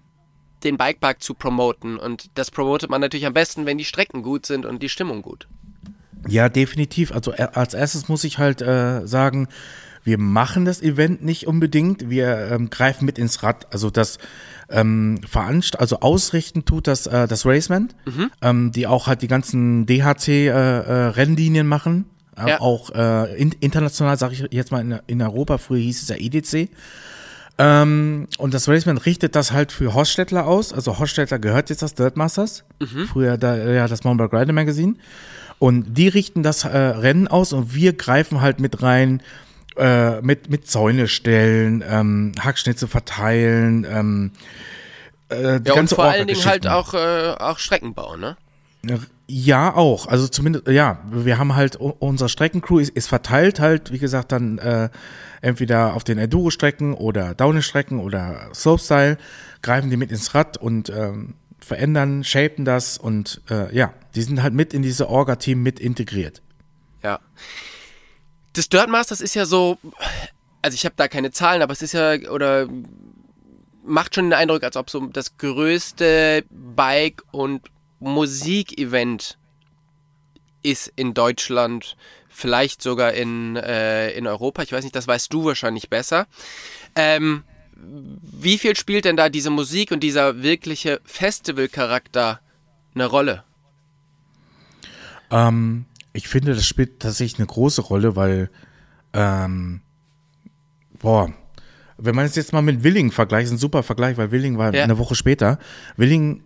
den 0.64 0.78
Bikepark 0.78 1.22
zu 1.22 1.34
promoten 1.34 1.98
und 1.98 2.30
das 2.36 2.52
promotet 2.52 2.90
man 2.90 3.02
natürlich 3.02 3.26
am 3.26 3.34
besten, 3.34 3.66
wenn 3.66 3.78
die 3.78 3.84
Strecken 3.84 4.24
gut 4.24 4.46
sind 4.46 4.66
und 4.66 4.82
die 4.82 4.88
Stimmung 4.88 5.22
gut. 5.22 5.50
Ja, 6.26 6.48
definitiv. 6.48 7.12
Also 7.12 7.34
äh, 7.34 7.50
als 7.54 7.74
erstes 7.74 8.08
muss 8.08 8.24
ich 8.24 8.38
halt 8.38 8.62
äh, 8.62 9.06
sagen, 9.06 9.50
wir 10.06 10.18
machen 10.18 10.64
das 10.64 10.82
Event 10.82 11.22
nicht 11.22 11.48
unbedingt, 11.48 12.10
wir 12.10 12.50
ähm, 12.52 12.70
greifen 12.70 13.06
mit 13.06 13.20
ins 13.20 13.44
Rad. 13.44 13.68
Also 13.74 13.90
das 13.90 14.20
ähm, 14.70 15.20
veranst 15.28 15.80
also 15.80 16.00
ausrichten 16.00 16.66
tut 16.66 16.88
das 16.88 17.08
äh, 17.08 17.28
das 17.28 17.46
Raceman, 17.46 17.90
mhm. 18.06 18.32
ähm, 18.42 18.72
die 18.72 18.88
auch 18.88 19.08
halt 19.08 19.22
die 19.22 19.28
ganzen 19.28 19.86
DHC 19.86 20.28
äh, 20.28 20.50
äh, 20.50 20.94
Rennlinien 21.08 21.68
machen, 21.68 22.06
äh, 22.38 22.50
ja. 22.50 22.62
auch 22.62 22.90
äh, 22.92 23.36
in, 23.36 23.52
international 23.60 24.18
sage 24.18 24.34
ich 24.34 24.46
jetzt 24.52 24.72
mal 24.72 24.82
in, 24.82 25.00
in 25.08 25.22
Europa. 25.22 25.58
Früher 25.58 25.80
hieß 25.80 26.02
es 26.02 26.10
ja 26.10 26.16
EDC. 26.18 26.70
Ähm, 27.58 28.28
und 28.38 28.54
das 28.54 28.68
Raceman 28.68 28.98
richtet 28.98 29.36
das 29.36 29.54
halt 29.54 29.72
für 29.72 29.94
Hostetler 29.94 30.46
aus. 30.46 30.74
Also 30.74 31.00
Hostetler 31.00 31.40
gehört 31.40 31.70
jetzt 31.70 31.82
das 31.82 31.94
Dirt 31.94 32.18
Masters. 32.18 32.66
Mhm. 32.80 33.06
Früher 33.06 33.38
da, 33.38 33.56
ja 33.56 33.88
das 33.88 34.04
Mountain 34.04 34.30
Rider 34.30 34.54
Magazine. 34.54 34.96
Und 35.58 35.98
die 35.98 36.10
richten 36.10 36.44
das 36.44 36.66
äh, 36.66 36.78
Rennen 36.78 37.28
aus 37.28 37.54
und 37.54 37.74
wir 37.74 37.94
greifen 37.94 38.42
halt 38.42 38.60
mit 38.60 38.82
rein, 38.82 39.22
äh, 39.78 40.22
mit, 40.22 40.50
mit 40.50 40.68
Zäune 40.68 41.08
stellen, 41.08 41.84
ähm, 41.88 42.32
Hackschnitze 42.40 42.88
verteilen, 42.88 43.86
ähm, 43.90 44.32
äh, 45.30 45.60
die 45.60 45.70
ja, 45.70 45.76
ganze 45.76 45.96
und 45.96 46.02
vor 46.02 46.06
allen 46.06 46.28
Dingen 46.28 46.46
halt 46.46 46.68
auch, 46.68 46.94
äh, 46.94 47.36
auch 47.38 47.60
Streckenbau, 47.60 48.16
ne? 48.16 48.38
Ja, 49.28 49.74
auch. 49.74 50.08
Also 50.08 50.28
zumindest, 50.28 50.68
ja, 50.68 51.00
wir 51.10 51.40
haben 51.40 51.56
halt, 51.56 51.78
unsere 51.78 52.30
Streckencrew 52.30 52.80
ist, 52.80 52.90
ist 52.92 53.08
verteilt 53.08 53.60
halt, 53.60 53.92
wie 53.92 53.98
gesagt, 53.98 54.32
dann 54.32 54.60
äh, 54.60 54.90
entweder 55.42 55.96
auf 55.96 56.04
den 56.04 56.20
Enduro-Strecken 56.20 56.94
oder 56.94 57.34
Downhill-Strecken 57.34 58.00
oder 58.00 58.50
Slopestyle, 58.54 59.18
greifen 59.64 59.90
die 59.90 59.98
mit 59.98 60.12
ins 60.12 60.36
Rad 60.36 60.58
und 60.58 60.90
ähm, 60.90 61.34
verändern, 61.60 62.24
shapen 62.24 62.66
das 62.66 63.00
und 63.00 63.42
äh, 63.50 63.76
ja, 63.76 63.94
die 64.14 64.22
sind 64.22 64.44
halt 64.44 64.54
mit 64.54 64.74
in 64.74 64.84
diese 64.84 65.10
Orga-Team 65.10 65.64
mit 65.64 65.80
integriert. 65.80 66.44
Ja. 67.02 67.20
Das 68.56 68.70
Dirt 68.70 68.90
Masters 68.90 69.20
ist 69.20 69.36
ja 69.36 69.46
so, 69.46 69.78
also 70.62 70.76
ich 70.76 70.86
habe 70.86 70.96
da 70.96 71.08
keine 71.10 71.32
Zahlen, 71.32 71.62
aber 71.62 71.74
es 71.74 71.82
ist 71.82 71.94
ja, 71.94 72.14
oder 72.32 72.68
macht 73.84 74.16
schon 74.16 74.26
den 74.26 74.34
Eindruck, 74.34 74.64
als 74.64 74.78
ob 74.78 74.90
so 74.90 75.06
das 75.08 75.38
größte 75.38 76.46
Bike- 76.50 77.24
und 77.32 77.68
Musikevent 78.00 79.38
ist 80.64 80.92
in 80.96 81.14
Deutschland, 81.14 81.98
vielleicht 82.30 82.82
sogar 82.82 83.14
in, 83.14 83.58
äh, 83.58 84.12
in 84.12 84.26
Europa. 84.26 84.64
Ich 84.64 84.72
weiß 84.72 84.84
nicht, 84.84 84.96
das 84.96 85.08
weißt 85.08 85.32
du 85.34 85.46
wahrscheinlich 85.46 85.90
besser. 85.90 86.26
Ähm, 86.96 87.44
wie 87.76 88.58
viel 88.58 88.76
spielt 88.78 89.04
denn 89.04 89.18
da 89.18 89.28
diese 89.28 89.50
Musik 89.50 89.92
und 89.92 90.00
dieser 90.00 90.42
wirkliche 90.42 91.02
Festivalcharakter 91.04 92.40
eine 92.94 93.06
Rolle? 93.06 93.44
Ähm, 95.30 95.86
ich 96.16 96.28
finde, 96.28 96.56
das 96.56 96.66
spielt 96.66 97.00
tatsächlich 97.02 97.40
eine 97.40 97.48
große 97.48 97.82
Rolle, 97.82 98.16
weil, 98.16 98.50
ähm, 99.14 99.82
boah, 101.00 101.32
wenn 101.98 102.16
man 102.16 102.26
es 102.26 102.36
jetzt 102.36 102.54
mal 102.54 102.62
mit 102.62 102.84
Willing 102.84 103.12
vergleicht, 103.12 103.48
ist 103.48 103.52
ein 103.52 103.58
super 103.58 103.84
Vergleich, 103.84 104.18
weil 104.18 104.32
Willing 104.32 104.58
war 104.58 104.74
ja. 104.74 104.84
eine 104.84 104.98
Woche 104.98 105.16
später. 105.16 105.60
Willing 105.98 106.44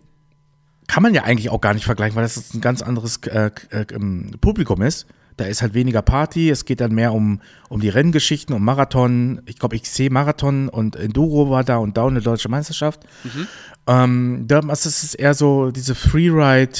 kann 0.86 1.02
man 1.02 1.14
ja 1.14 1.22
eigentlich 1.22 1.50
auch 1.50 1.60
gar 1.60 1.74
nicht 1.74 1.84
vergleichen, 1.84 2.16
weil 2.16 2.24
das 2.24 2.52
ein 2.54 2.60
ganz 2.60 2.82
anderes 2.82 3.18
äh, 3.26 3.50
äh, 3.70 3.86
ähm, 3.92 4.32
Publikum 4.40 4.82
ist. 4.82 5.06
Da 5.36 5.46
ist 5.46 5.62
halt 5.62 5.72
weniger 5.72 6.02
Party, 6.02 6.50
es 6.50 6.64
geht 6.64 6.80
dann 6.80 6.92
mehr 6.92 7.14
um, 7.14 7.40
um 7.68 7.80
die 7.80 7.88
Renngeschichten, 7.88 8.54
um 8.54 8.64
Marathon. 8.64 9.40
Ich 9.46 9.58
glaube, 9.58 9.78
XC 9.78 10.10
Marathon 10.10 10.68
und 10.68 10.96
Enduro 10.96 11.48
war 11.48 11.64
da 11.64 11.78
und 11.78 11.96
Down 11.96 12.14
eine 12.14 12.20
deutsche 12.20 12.48
Meisterschaft. 12.48 13.04
Mhm. 13.24 13.46
Ähm, 13.86 14.44
das 14.46 14.84
ist 14.84 15.14
eher 15.14 15.34
so 15.34 15.70
diese 15.70 15.94
Freeride, 15.94 16.78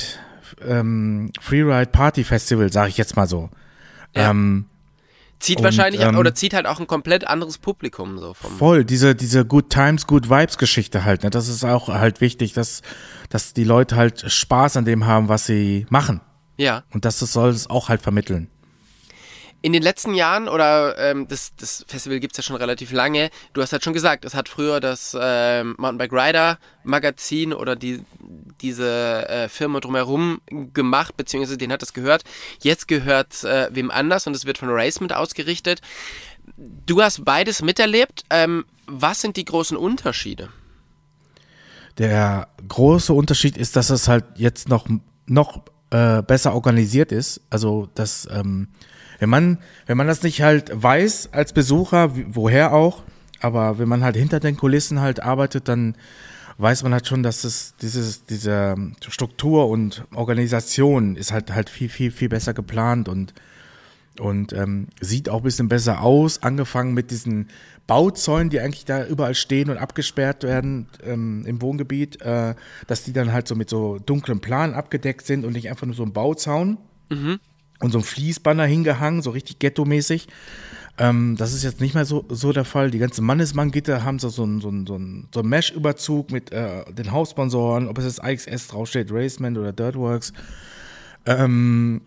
ähm, 0.67 1.31
Freeride 1.41 1.91
Party 1.91 2.25
Festival, 2.25 2.73
sage 2.73 2.91
ich 2.91 2.97
jetzt 2.97 3.17
mal 3.17 3.27
so. 3.27 3.51
Ja. 4.15 4.31
Ähm, 4.31 4.67
Zieht 5.41 5.57
und, 5.57 5.65
wahrscheinlich 5.65 6.03
ähm, 6.03 6.19
oder 6.19 6.35
zieht 6.35 6.53
halt 6.53 6.67
auch 6.67 6.81
ein 6.81 6.87
komplett 6.87 7.27
anderes 7.27 7.57
Publikum 7.57 8.19
so 8.19 8.35
vom 8.35 8.53
Voll, 8.59 8.85
diese 8.85 9.15
diese 9.15 9.47
Good 9.47 9.71
Times, 9.71 10.07
Good 10.07 10.29
Vibes 10.29 10.59
Geschichte 10.59 11.03
halt, 11.05 11.23
ne? 11.23 11.31
Das 11.31 11.49
ist 11.49 11.65
auch 11.65 11.89
halt 11.89 12.21
wichtig, 12.21 12.53
dass 12.53 12.83
dass 13.31 13.55
die 13.55 13.65
Leute 13.65 13.97
halt 13.97 14.31
Spaß 14.31 14.77
an 14.77 14.85
dem 14.85 15.07
haben, 15.07 15.31
was 15.31 15.47
sie 15.47 15.87
machen. 15.89 16.21
Ja. 16.59 16.83
Und 16.93 17.07
das, 17.07 17.21
das 17.21 17.33
soll 17.33 17.49
es 17.49 17.71
auch 17.71 17.89
halt 17.89 18.03
vermitteln. 18.03 18.49
In 19.63 19.75
den 19.75 19.83
letzten 19.83 20.15
Jahren, 20.15 20.49
oder 20.49 20.97
ähm, 20.99 21.29
das, 21.29 21.55
das 21.57 21.85
Festival 21.87 22.19
gibt's 22.19 22.39
ja 22.39 22.43
schon 22.43 22.57
relativ 22.57 22.93
lange, 22.93 23.31
du 23.53 23.61
hast 23.61 23.73
halt 23.73 23.85
schon 23.85 23.93
gesagt, 23.93 24.25
es 24.25 24.35
hat 24.35 24.49
früher 24.49 24.81
das 24.81 25.15
ähm, 25.21 25.75
Mountainbike 25.77 26.13
Rider 26.13 26.59
Magazin 26.83 27.53
oder 27.53 27.77
die, 27.77 28.03
diese 28.63 29.29
äh, 29.29 29.49
Firma 29.49 29.81
drumherum 29.81 30.41
gemacht, 30.73 31.17
beziehungsweise 31.19 31.59
den 31.59 31.73
hat 31.73 31.83
das 31.83 31.93
gehört. 31.93 32.25
Jetzt 32.63 32.89
gehört 32.89 33.45
äh, 33.45 33.69
wem 33.71 33.91
anders 33.91 34.27
und 34.27 34.35
es 34.35 34.47
wird 34.47 34.57
von 34.57 34.71
Racement 34.71 35.13
ausgerichtet. 35.13 35.83
Du 36.57 37.03
hast 37.03 37.25
beides 37.27 37.61
miterlebt. 37.61 38.25
Ähm, 38.31 38.65
was 38.87 39.21
sind 39.21 39.37
die 39.37 39.45
großen 39.45 39.77
Unterschiede? 39.77 40.49
Der 41.99 42.49
große 42.67 43.13
Unterschied 43.13 43.59
ist, 43.59 43.77
dass 43.77 43.91
es 43.91 44.09
halt 44.09 44.25
jetzt 44.37 44.71
noch, 44.71 44.87
noch 45.27 45.65
äh, 45.91 46.23
besser 46.23 46.55
organisiert 46.55 47.13
ist. 47.13 47.43
Also, 47.51 47.89
dass 47.95 48.27
ähm, 48.31 48.69
wenn 49.21 49.29
man, 49.29 49.59
wenn 49.87 49.97
man 49.97 50.07
das 50.07 50.23
nicht 50.23 50.43
halt 50.43 50.71
weiß 50.75 51.29
als 51.33 51.53
Besucher, 51.53 52.13
woher 52.35 52.73
auch, 52.73 53.03
aber 53.41 53.79
wenn 53.79 53.89
man 53.89 54.03
halt 54.03 54.17
hinter 54.17 54.41
den 54.41 54.57
Kulissen 54.57 55.01
halt 55.01 55.23
arbeitet, 55.23 55.69
dann 55.69 55.95
weiß 56.57 56.83
man 56.83 56.93
halt 56.93 57.07
schon, 57.07 57.23
dass 57.23 57.45
es 57.45 57.75
dieses, 57.81 58.25
diese 58.25 58.75
Struktur 59.09 59.69
und 59.69 60.05
Organisation 60.15 61.17
ist 61.17 61.33
halt 61.33 61.53
halt 61.53 61.71
viel, 61.71 61.89
viel, 61.89 62.11
viel 62.11 62.29
besser 62.29 62.55
geplant 62.55 63.09
und 63.09 63.35
und 64.19 64.53
ähm, 64.53 64.89
sieht 65.01 65.31
auch 65.31 65.39
ein 65.39 65.45
bisschen 65.45 65.69
besser 65.69 66.03
aus, 66.03 66.43
angefangen 66.43 66.93
mit 66.93 67.11
diesen 67.11 67.49
Bauzäunen, 67.87 68.51
die 68.51 68.61
eigentlich 68.61 68.85
da 68.85 69.07
überall 69.07 69.35
stehen 69.35 69.71
und 69.71 69.79
abgesperrt 69.79 70.43
werden 70.43 70.89
ähm, 71.03 71.45
im 71.47 71.63
Wohngebiet, 71.63 72.21
äh, 72.21 72.55
dass 72.87 73.05
die 73.05 73.13
dann 73.13 73.33
halt 73.33 73.49
so 73.49 73.55
mit 73.55 73.71
so 73.71 73.99
dunklem 73.99 74.41
Plan 74.41 74.75
abgedeckt 74.75 75.25
sind 75.25 75.45
und 75.45 75.53
nicht 75.55 75.71
einfach 75.71 75.87
nur 75.87 75.95
so 75.95 76.03
ein 76.03 76.13
Bauzaun. 76.13 76.79
Mhm 77.09 77.39
und 77.81 77.91
so 77.93 77.99
ein 77.99 78.05
Fließbanner 78.05 78.65
hingehangen, 78.65 79.23
so 79.23 79.31
richtig 79.31 79.59
ghetto-mäßig. 79.59 80.29
Ähm, 80.99 81.37
das 81.37 81.55
ist 81.55 81.63
jetzt 81.63 81.81
nicht 81.81 81.95
mehr 81.95 82.05
so, 82.05 82.25
so 82.29 82.53
der 82.53 82.65
Fall. 82.65 82.91
Die 82.91 82.99
ganzen 82.99 83.25
Mannesmann-Gitter 83.25 84.05
haben 84.05 84.19
so, 84.19 84.29
so, 84.29 84.47
so, 84.61 84.71
so, 84.71 84.85
so 84.87 85.41
einen 85.41 85.49
Mesh-Überzug 85.49 86.31
mit 86.31 86.53
äh, 86.53 86.85
den 86.93 87.11
Haussponsoren, 87.11 87.89
ob 87.89 87.99
es 87.99 88.05
jetzt 88.05 88.23
IXS 88.23 88.69
draufsteht, 88.69 89.09
Raceman 89.11 89.57
oder 89.57 89.73
Dirtworks. 89.73 90.33
Ähm, 91.27 92.03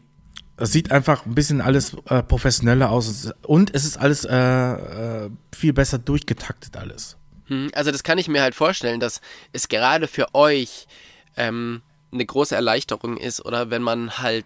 es 0.57 0.71
sieht 0.71 0.91
einfach 0.91 1.25
ein 1.25 1.33
bisschen 1.33 1.61
alles 1.61 1.95
äh, 2.09 2.21
professioneller 2.21 2.91
aus 2.91 3.31
und 3.41 3.73
es 3.73 3.85
ist 3.85 3.97
alles 3.97 4.25
äh, 4.25 4.35
äh, 4.35 5.29
viel 5.55 5.73
besser 5.73 5.97
durchgetaktet 5.97 6.77
alles. 6.77 7.17
Hm, 7.47 7.69
also 7.73 7.91
das 7.91 8.03
kann 8.03 8.17
ich 8.17 8.27
mir 8.27 8.41
halt 8.41 8.53
vorstellen, 8.53 8.99
dass 8.99 9.21
es 9.51 9.67
gerade 9.67 10.07
für 10.07 10.35
euch 10.35 10.87
ähm, 11.35 11.81
eine 12.11 12.25
große 12.25 12.55
Erleichterung 12.55 13.17
ist 13.17 13.43
oder 13.43 13.71
wenn 13.71 13.81
man 13.81 14.19
halt 14.19 14.45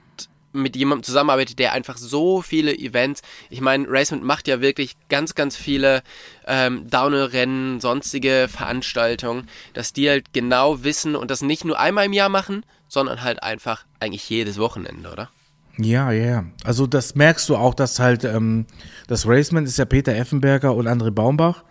mit 0.57 0.75
jemandem 0.75 1.03
zusammenarbeitet, 1.03 1.59
der 1.59 1.73
einfach 1.73 1.97
so 1.97 2.41
viele 2.41 2.77
Events, 2.77 3.21
ich 3.49 3.61
meine, 3.61 3.85
Racement 3.87 4.23
macht 4.23 4.47
ja 4.47 4.61
wirklich 4.61 4.95
ganz, 5.09 5.35
ganz 5.35 5.55
viele 5.55 6.03
ähm, 6.45 6.89
Downhill-Rennen, 6.89 7.79
sonstige 7.79 8.47
Veranstaltungen, 8.49 9.47
dass 9.73 9.93
die 9.93 10.09
halt 10.09 10.33
genau 10.33 10.83
wissen 10.83 11.15
und 11.15 11.31
das 11.31 11.41
nicht 11.41 11.65
nur 11.65 11.79
einmal 11.79 12.05
im 12.05 12.13
Jahr 12.13 12.29
machen, 12.29 12.65
sondern 12.87 13.23
halt 13.23 13.43
einfach 13.43 13.85
eigentlich 13.99 14.29
jedes 14.29 14.57
Wochenende, 14.57 15.11
oder? 15.11 15.29
Ja, 15.77 16.11
ja, 16.11 16.25
ja. 16.25 16.45
Also 16.63 16.87
das 16.87 17.15
merkst 17.15 17.47
du 17.49 17.55
auch, 17.55 17.73
dass 17.73 17.99
halt 17.99 18.23
ähm, 18.23 18.65
das 19.07 19.27
Racement 19.27 19.67
ist 19.67 19.77
ja 19.77 19.85
Peter 19.85 20.15
Effenberger 20.15 20.73
und 20.73 20.87
André 20.87 21.11
Baumbach. 21.11 21.63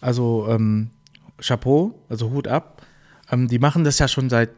Also 0.00 0.46
ähm, 0.48 0.90
Chapeau, 1.40 1.94
also 2.08 2.30
Hut 2.30 2.48
ab. 2.48 2.82
Ähm, 3.30 3.48
die 3.48 3.58
machen 3.58 3.84
das 3.84 3.98
ja 3.98 4.08
schon 4.08 4.28
seit 4.30 4.50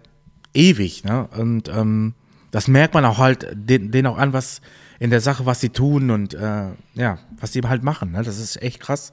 ewig, 0.55 1.05
ne? 1.05 1.29
Und 1.37 1.69
ähm, 1.69 2.15
das 2.55 2.69
merkt 2.69 2.95
man 2.95 3.05
auch 3.05 3.19
halt 3.19 3.49
denen, 3.53 3.91
denen 3.91 4.07
auch 4.07 4.17
an, 4.17 4.33
was 4.33 4.61
in 5.01 5.11
der 5.11 5.21
Sache, 5.21 5.45
was 5.45 5.61
sie 5.61 5.71
tun 5.71 6.13
und 6.13 6.35
äh, 6.35 6.69
ja, 6.95 7.19
was 7.41 7.53
sie 7.53 7.61
halt 7.63 7.83
machen. 7.83 8.13
Ne? 8.13 8.23
Das 8.23 8.39
ist 8.39 8.63
echt 8.63 8.79
krass. 8.79 9.13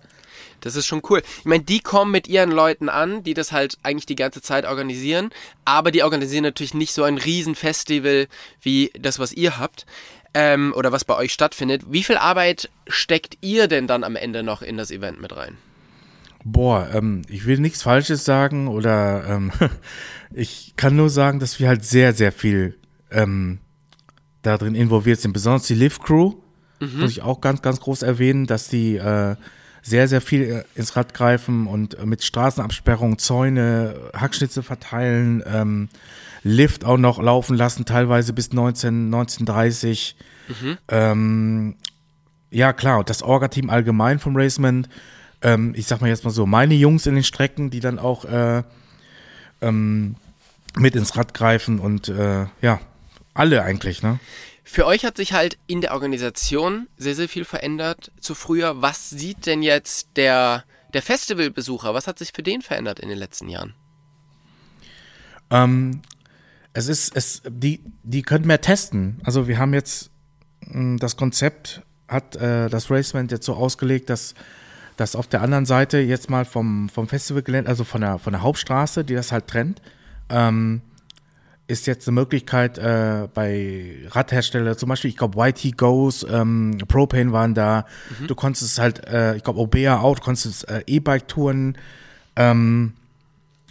Das 0.59 0.75
ist 0.75 0.85
schon 0.85 1.01
cool. 1.09 1.23
Ich 1.39 1.45
meine, 1.45 1.63
die 1.63 1.79
kommen 1.79 2.11
mit 2.11 2.27
ihren 2.27 2.51
Leuten 2.51 2.87
an, 2.87 3.23
die 3.23 3.33
das 3.33 3.51
halt 3.51 3.79
eigentlich 3.81 4.05
die 4.05 4.15
ganze 4.15 4.43
Zeit 4.43 4.65
organisieren, 4.65 5.31
aber 5.65 5.89
die 5.89 6.03
organisieren 6.03 6.43
natürlich 6.43 6.75
nicht 6.75 6.93
so 6.93 7.01
ein 7.01 7.17
Riesenfestival 7.17 8.27
wie 8.61 8.91
das, 8.99 9.17
was 9.17 9.33
ihr 9.33 9.57
habt 9.57 9.87
ähm, 10.35 10.71
oder 10.77 10.91
was 10.91 11.03
bei 11.03 11.15
euch 11.15 11.33
stattfindet. 11.33 11.81
Wie 11.89 12.03
viel 12.03 12.17
Arbeit 12.17 12.69
steckt 12.87 13.39
ihr 13.41 13.67
denn 13.67 13.87
dann 13.87 14.03
am 14.03 14.15
Ende 14.15 14.43
noch 14.43 14.61
in 14.61 14.77
das 14.77 14.91
Event 14.91 15.19
mit 15.19 15.35
rein? 15.35 15.57
Boah, 16.43 16.91
ähm, 16.93 17.23
ich 17.27 17.47
will 17.47 17.57
nichts 17.57 17.81
Falsches 17.81 18.23
sagen 18.23 18.67
oder 18.67 19.25
ähm, 19.27 19.51
ich 20.31 20.75
kann 20.77 20.95
nur 20.95 21.09
sagen, 21.09 21.39
dass 21.39 21.59
wir 21.59 21.67
halt 21.67 21.83
sehr, 21.83 22.13
sehr 22.13 22.31
viel 22.31 22.77
ähm, 23.11 23.59
da 24.41 24.57
drin 24.57 24.75
involviert 24.75 25.19
sind. 25.19 25.33
Besonders 25.33 25.63
die 25.63 25.75
Live 25.75 25.99
Crew, 25.99 26.33
mhm. 26.79 26.99
muss 26.99 27.11
ich 27.11 27.21
auch 27.21 27.41
ganz, 27.41 27.61
ganz 27.61 27.79
groß 27.79 28.01
erwähnen, 28.01 28.47
dass 28.47 28.67
die 28.67 28.95
äh, 28.95 29.35
sehr, 29.81 30.07
sehr 30.07 30.21
viel 30.21 30.41
äh, 30.43 30.63
ins 30.75 30.95
Rad 30.95 31.13
greifen 31.13 31.67
und 31.67 31.97
äh, 31.97 32.05
mit 32.05 32.23
Straßenabsperrungen, 32.23 33.17
Zäune, 33.17 33.95
Hackschnitze 34.13 34.63
verteilen, 34.63 35.43
ähm, 35.45 35.89
Lift 36.43 36.85
auch 36.85 36.97
noch 36.97 37.21
laufen 37.21 37.55
lassen, 37.55 37.85
teilweise 37.85 38.33
bis 38.33 38.51
19, 38.51 39.05
1930. 39.13 40.15
Mhm. 40.47 40.77
Ähm, 40.87 41.75
ja, 42.49 42.73
klar, 42.73 42.99
und 42.99 43.11
das 43.11 43.21
Orga-Team 43.21 43.69
allgemein 43.69 44.17
vom 44.17 44.35
Racement, 44.35 44.89
ähm, 45.43 45.73
ich 45.75 45.85
sag 45.85 46.01
mal 46.01 46.07
jetzt 46.07 46.23
mal 46.23 46.31
so, 46.31 46.47
meine 46.47 46.73
Jungs 46.73 47.05
in 47.05 47.13
den 47.13 47.23
Strecken, 47.23 47.69
die 47.69 47.79
dann 47.79 47.99
auch 47.99 48.25
äh, 48.25 48.63
ähm, 49.61 50.15
mit 50.75 50.95
ins 50.95 51.15
Rad 51.15 51.35
greifen 51.35 51.79
und 51.79 52.09
äh, 52.09 52.47
ja, 52.61 52.79
alle 53.33 53.63
eigentlich, 53.63 54.03
ne? 54.03 54.19
Für 54.63 54.85
euch 54.85 55.03
hat 55.05 55.17
sich 55.17 55.33
halt 55.33 55.57
in 55.67 55.81
der 55.81 55.93
Organisation 55.93 56.87
sehr, 56.95 57.15
sehr 57.15 57.27
viel 57.27 57.45
verändert 57.45 58.11
zu 58.19 58.35
früher. 58.35 58.81
Was 58.81 59.09
sieht 59.09 59.45
denn 59.45 59.63
jetzt 59.63 60.09
der, 60.15 60.63
der 60.93 61.01
Festivalbesucher? 61.01 61.93
Was 61.93 62.07
hat 62.07 62.19
sich 62.19 62.31
für 62.33 62.43
den 62.43 62.61
verändert 62.61 62.99
in 62.99 63.09
den 63.09 63.17
letzten 63.17 63.49
Jahren? 63.49 63.73
Ähm, 65.49 66.01
es 66.73 66.87
ist, 66.87 67.15
es, 67.15 67.41
die, 67.49 67.83
die 68.03 68.21
können 68.21 68.45
mehr 68.47 68.61
testen. 68.61 69.19
Also 69.23 69.47
wir 69.47 69.57
haben 69.57 69.73
jetzt 69.73 70.11
hm, 70.67 70.97
das 70.97 71.17
Konzept 71.17 71.81
hat 72.07 72.35
äh, 72.35 72.69
das 72.69 72.91
Racement 72.91 73.31
jetzt 73.31 73.45
so 73.45 73.53
ausgelegt, 73.53 74.09
dass, 74.09 74.35
dass 74.97 75.15
auf 75.15 75.27
der 75.27 75.41
anderen 75.41 75.65
Seite 75.65 75.99
jetzt 75.99 76.29
mal 76.29 76.45
vom, 76.45 76.89
vom 76.89 77.07
Festivalgelände, 77.07 77.69
also 77.69 77.83
von 77.83 78.01
der, 78.01 78.19
von 78.19 78.33
der 78.33 78.41
Hauptstraße, 78.41 79.03
die 79.03 79.15
das 79.15 79.31
halt 79.31 79.47
trennt, 79.47 79.81
ähm, 80.29 80.81
ist 81.71 81.87
jetzt 81.87 82.07
eine 82.07 82.15
Möglichkeit 82.15 82.77
äh, 82.77 83.27
bei 83.33 83.95
Radherstellern, 84.09 84.77
zum 84.77 84.89
Beispiel, 84.89 85.09
ich 85.09 85.17
glaube, 85.17 85.39
YT 85.47 85.77
Goes, 85.77 86.25
ähm, 86.29 86.77
Propane 86.87 87.31
waren 87.31 87.53
da. 87.53 87.85
Mhm. 88.19 88.27
Du 88.27 88.35
konntest 88.35 88.77
halt, 88.77 89.07
äh, 89.07 89.35
ich 89.37 89.43
glaube, 89.43 89.59
Obea 89.59 89.99
auch, 89.99 90.15
du 90.15 90.21
konntest 90.21 90.67
äh, 90.69 90.83
E-Bike-Touren 90.85 91.77
ähm, 92.35 92.93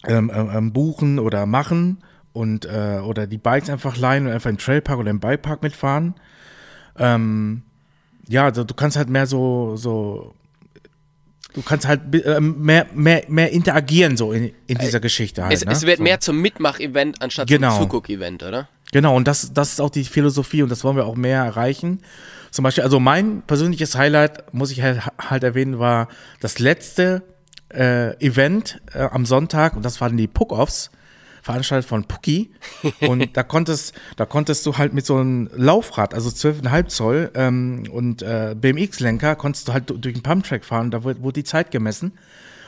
ähm, 0.07 0.31
ähm, 0.35 0.51
ähm, 0.53 0.73
buchen 0.73 1.19
oder 1.19 1.45
machen 1.47 1.99
und 2.33 2.65
äh, 2.65 3.01
oder 3.05 3.27
die 3.27 3.39
Bikes 3.39 3.69
einfach 3.69 3.97
leihen 3.97 4.27
und 4.27 4.33
einfach 4.33 4.51
im 4.51 4.59
Trailpark 4.59 4.99
oder 4.99 5.11
im 5.11 5.21
Bikepark 5.21 5.63
mitfahren. 5.63 6.15
Ähm, 6.99 7.63
ja, 8.29 8.45
also 8.45 8.65
du 8.65 8.75
kannst 8.75 8.97
halt 8.97 9.11
mehr 9.11 9.27
so, 9.27 9.77
so 9.77 10.35
du 11.55 11.63
kannst 11.63 11.87
halt 11.87 12.15
äh, 12.15 12.41
mehr, 12.41 12.87
mehr, 12.95 13.25
mehr 13.29 13.51
interagieren 13.51 14.17
so 14.17 14.33
in, 14.33 14.53
in 14.67 14.79
dieser 14.79 15.01
Geschichte 15.01 15.45
halt. 15.45 15.53
Es, 15.53 15.65
ne? 15.65 15.73
es 15.73 15.83
wird 15.87 15.99
so. 15.99 16.03
mehr 16.03 16.21
zum 16.21 16.41
Mitmach-Event 16.41 17.23
anstatt 17.23 17.49
Genau. 17.49 17.71
zum 17.77 17.83
Zuguck-Event, 17.83 18.43
oder? 18.43 18.69
Genau, 18.93 19.17
und 19.17 19.29
das, 19.29 19.53
das 19.53 19.73
ist 19.73 19.81
auch 19.81 19.91
die 19.91 20.05
Philosophie 20.05 20.63
und 20.63 20.69
das 20.69 20.83
wollen 20.85 20.97
wir 20.97 21.07
auch 21.07 21.17
mehr 21.17 21.43
erreichen. 21.45 22.01
Zum 22.51 22.65
Beispiel, 22.65 22.83
also 22.83 22.99
mein 22.99 23.43
persönliches 23.43 23.95
Highlight, 23.95 24.53
muss 24.53 24.73
ich 24.73 24.83
halt, 24.83 25.03
halt 25.19 25.45
erwähnen, 25.45 25.79
war 25.79 26.09
das 26.41 26.59
letzte 26.59 27.23
äh, 27.73 28.17
Event 28.25 28.81
äh, 28.93 29.03
am 29.03 29.25
Sonntag 29.27 29.77
und 29.77 29.85
das 29.85 30.01
waren 30.01 30.17
die 30.17 30.27
Puck-Offs, 30.27 30.91
veranstaltet 31.43 31.89
von 31.89 32.05
Pucki. 32.05 32.51
Und 33.01 33.37
da 33.37 33.43
konntest, 33.43 33.95
da 34.17 34.27
konntest 34.27 34.65
du 34.67 34.77
halt 34.79 34.93
mit 34.93 35.07
so 35.07 35.17
einem 35.17 35.49
Laufrad, 35.57 36.15
also 36.15 36.29
12,5 36.31 36.87
Zoll 36.89 37.31
ähm, 37.35 37.85
und 37.91 38.23
äh, 38.23 38.55
BMX-Lenker, 38.61 39.37
konntest 39.37 39.69
du 39.69 39.73
halt 39.73 39.89
du- 39.91 39.97
durch 39.99 40.15
den 40.15 40.23
Pumptrack 40.23 40.65
fahren, 40.65 40.91
da 40.91 41.05
wird, 41.05 41.23
wurde 41.23 41.35
die 41.41 41.45
Zeit 41.45 41.71
gemessen. 41.71 42.13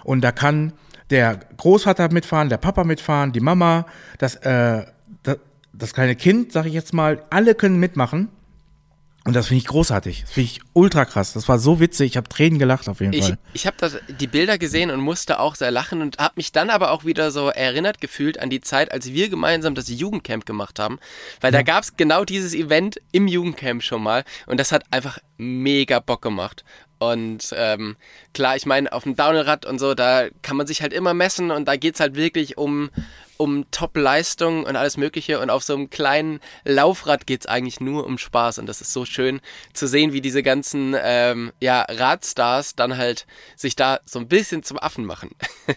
Und 0.04 0.22
da 0.22 0.32
kann 0.32 0.72
der 1.10 1.40
Großvater 1.56 2.10
mitfahren, 2.12 2.48
der 2.48 2.56
Papa 2.56 2.84
mitfahren, 2.84 3.32
die 3.32 3.40
Mama, 3.40 3.86
das, 4.18 4.36
äh, 4.36 4.84
das, 5.22 5.36
das 5.72 5.92
kleine 5.94 6.16
Kind, 6.16 6.52
sag 6.52 6.66
ich 6.66 6.72
jetzt 6.72 6.92
mal, 6.94 7.22
alle 7.30 7.54
können 7.54 7.78
mitmachen. 7.78 8.28
Und 9.24 9.34
das 9.34 9.46
finde 9.48 9.58
ich 9.58 9.66
großartig. 9.66 10.22
Das 10.22 10.32
finde 10.32 10.50
ich 10.50 10.60
ultra 10.72 11.04
krass. 11.04 11.32
Das 11.32 11.48
war 11.48 11.58
so 11.58 11.78
witzig. 11.78 12.12
Ich 12.12 12.16
habe 12.16 12.28
Tränen 12.28 12.58
gelacht 12.58 12.88
auf 12.88 13.00
jeden 13.00 13.12
Ich, 13.12 13.26
Fall. 13.26 13.38
ich 13.52 13.66
habe 13.66 14.02
die 14.20 14.26
Bilder 14.26 14.58
gesehen 14.58 14.90
und 14.90 15.00
musste 15.00 15.38
auch 15.38 15.54
sehr 15.54 15.70
lachen 15.70 16.02
und 16.02 16.18
habe 16.18 16.34
mich 16.36 16.50
dann 16.50 16.70
aber 16.70 16.90
auch 16.90 17.04
wieder 17.04 17.30
so 17.30 17.48
erinnert 17.48 18.00
gefühlt 18.00 18.40
an 18.40 18.50
die 18.50 18.60
Zeit, 18.60 18.90
als 18.90 19.12
wir 19.12 19.28
gemeinsam 19.28 19.76
das 19.76 19.88
Jugendcamp 19.88 20.44
gemacht 20.44 20.80
haben. 20.80 20.98
Weil 21.40 21.52
da 21.52 21.62
gab 21.62 21.84
es 21.84 21.96
genau 21.96 22.24
dieses 22.24 22.52
Event 22.52 23.00
im 23.12 23.28
Jugendcamp 23.28 23.82
schon 23.82 24.02
mal 24.02 24.24
und 24.46 24.58
das 24.58 24.72
hat 24.72 24.84
einfach 24.90 25.18
mega 25.36 26.00
Bock 26.00 26.22
gemacht. 26.22 26.64
Und 26.98 27.52
ähm, 27.56 27.96
klar, 28.32 28.56
ich 28.56 28.66
meine, 28.66 28.92
auf 28.92 29.04
dem 29.04 29.16
Downhillrad 29.16 29.66
und 29.66 29.78
so, 29.78 29.94
da 29.94 30.28
kann 30.42 30.56
man 30.56 30.66
sich 30.66 30.82
halt 30.82 30.92
immer 30.92 31.14
messen 31.14 31.50
und 31.50 31.66
da 31.66 31.76
geht's 31.76 32.00
halt 32.00 32.14
wirklich 32.14 32.58
um, 32.58 32.90
um 33.36 33.70
Top-Leistung 33.70 34.64
und 34.64 34.76
alles 34.76 34.96
Mögliche. 34.96 35.40
Und 35.40 35.50
auf 35.50 35.62
so 35.62 35.74
einem 35.74 35.90
kleinen 35.90 36.40
Laufrad 36.64 37.26
geht's 37.26 37.46
eigentlich 37.46 37.80
nur 37.80 38.06
um 38.06 38.18
Spaß. 38.18 38.58
Und 38.58 38.66
das 38.66 38.80
ist 38.80 38.92
so 38.92 39.04
schön 39.04 39.40
zu 39.72 39.86
sehen, 39.88 40.12
wie 40.12 40.20
diese 40.20 40.42
ganzen 40.42 40.94
ähm, 41.02 41.52
ja, 41.60 41.84
Radstars 41.88 42.76
dann 42.76 42.96
halt 42.96 43.26
sich 43.56 43.74
da 43.74 43.98
so 44.04 44.18
ein 44.18 44.28
bisschen 44.28 44.62
zum 44.62 44.78
Affen 44.78 45.04
machen. 45.04 45.30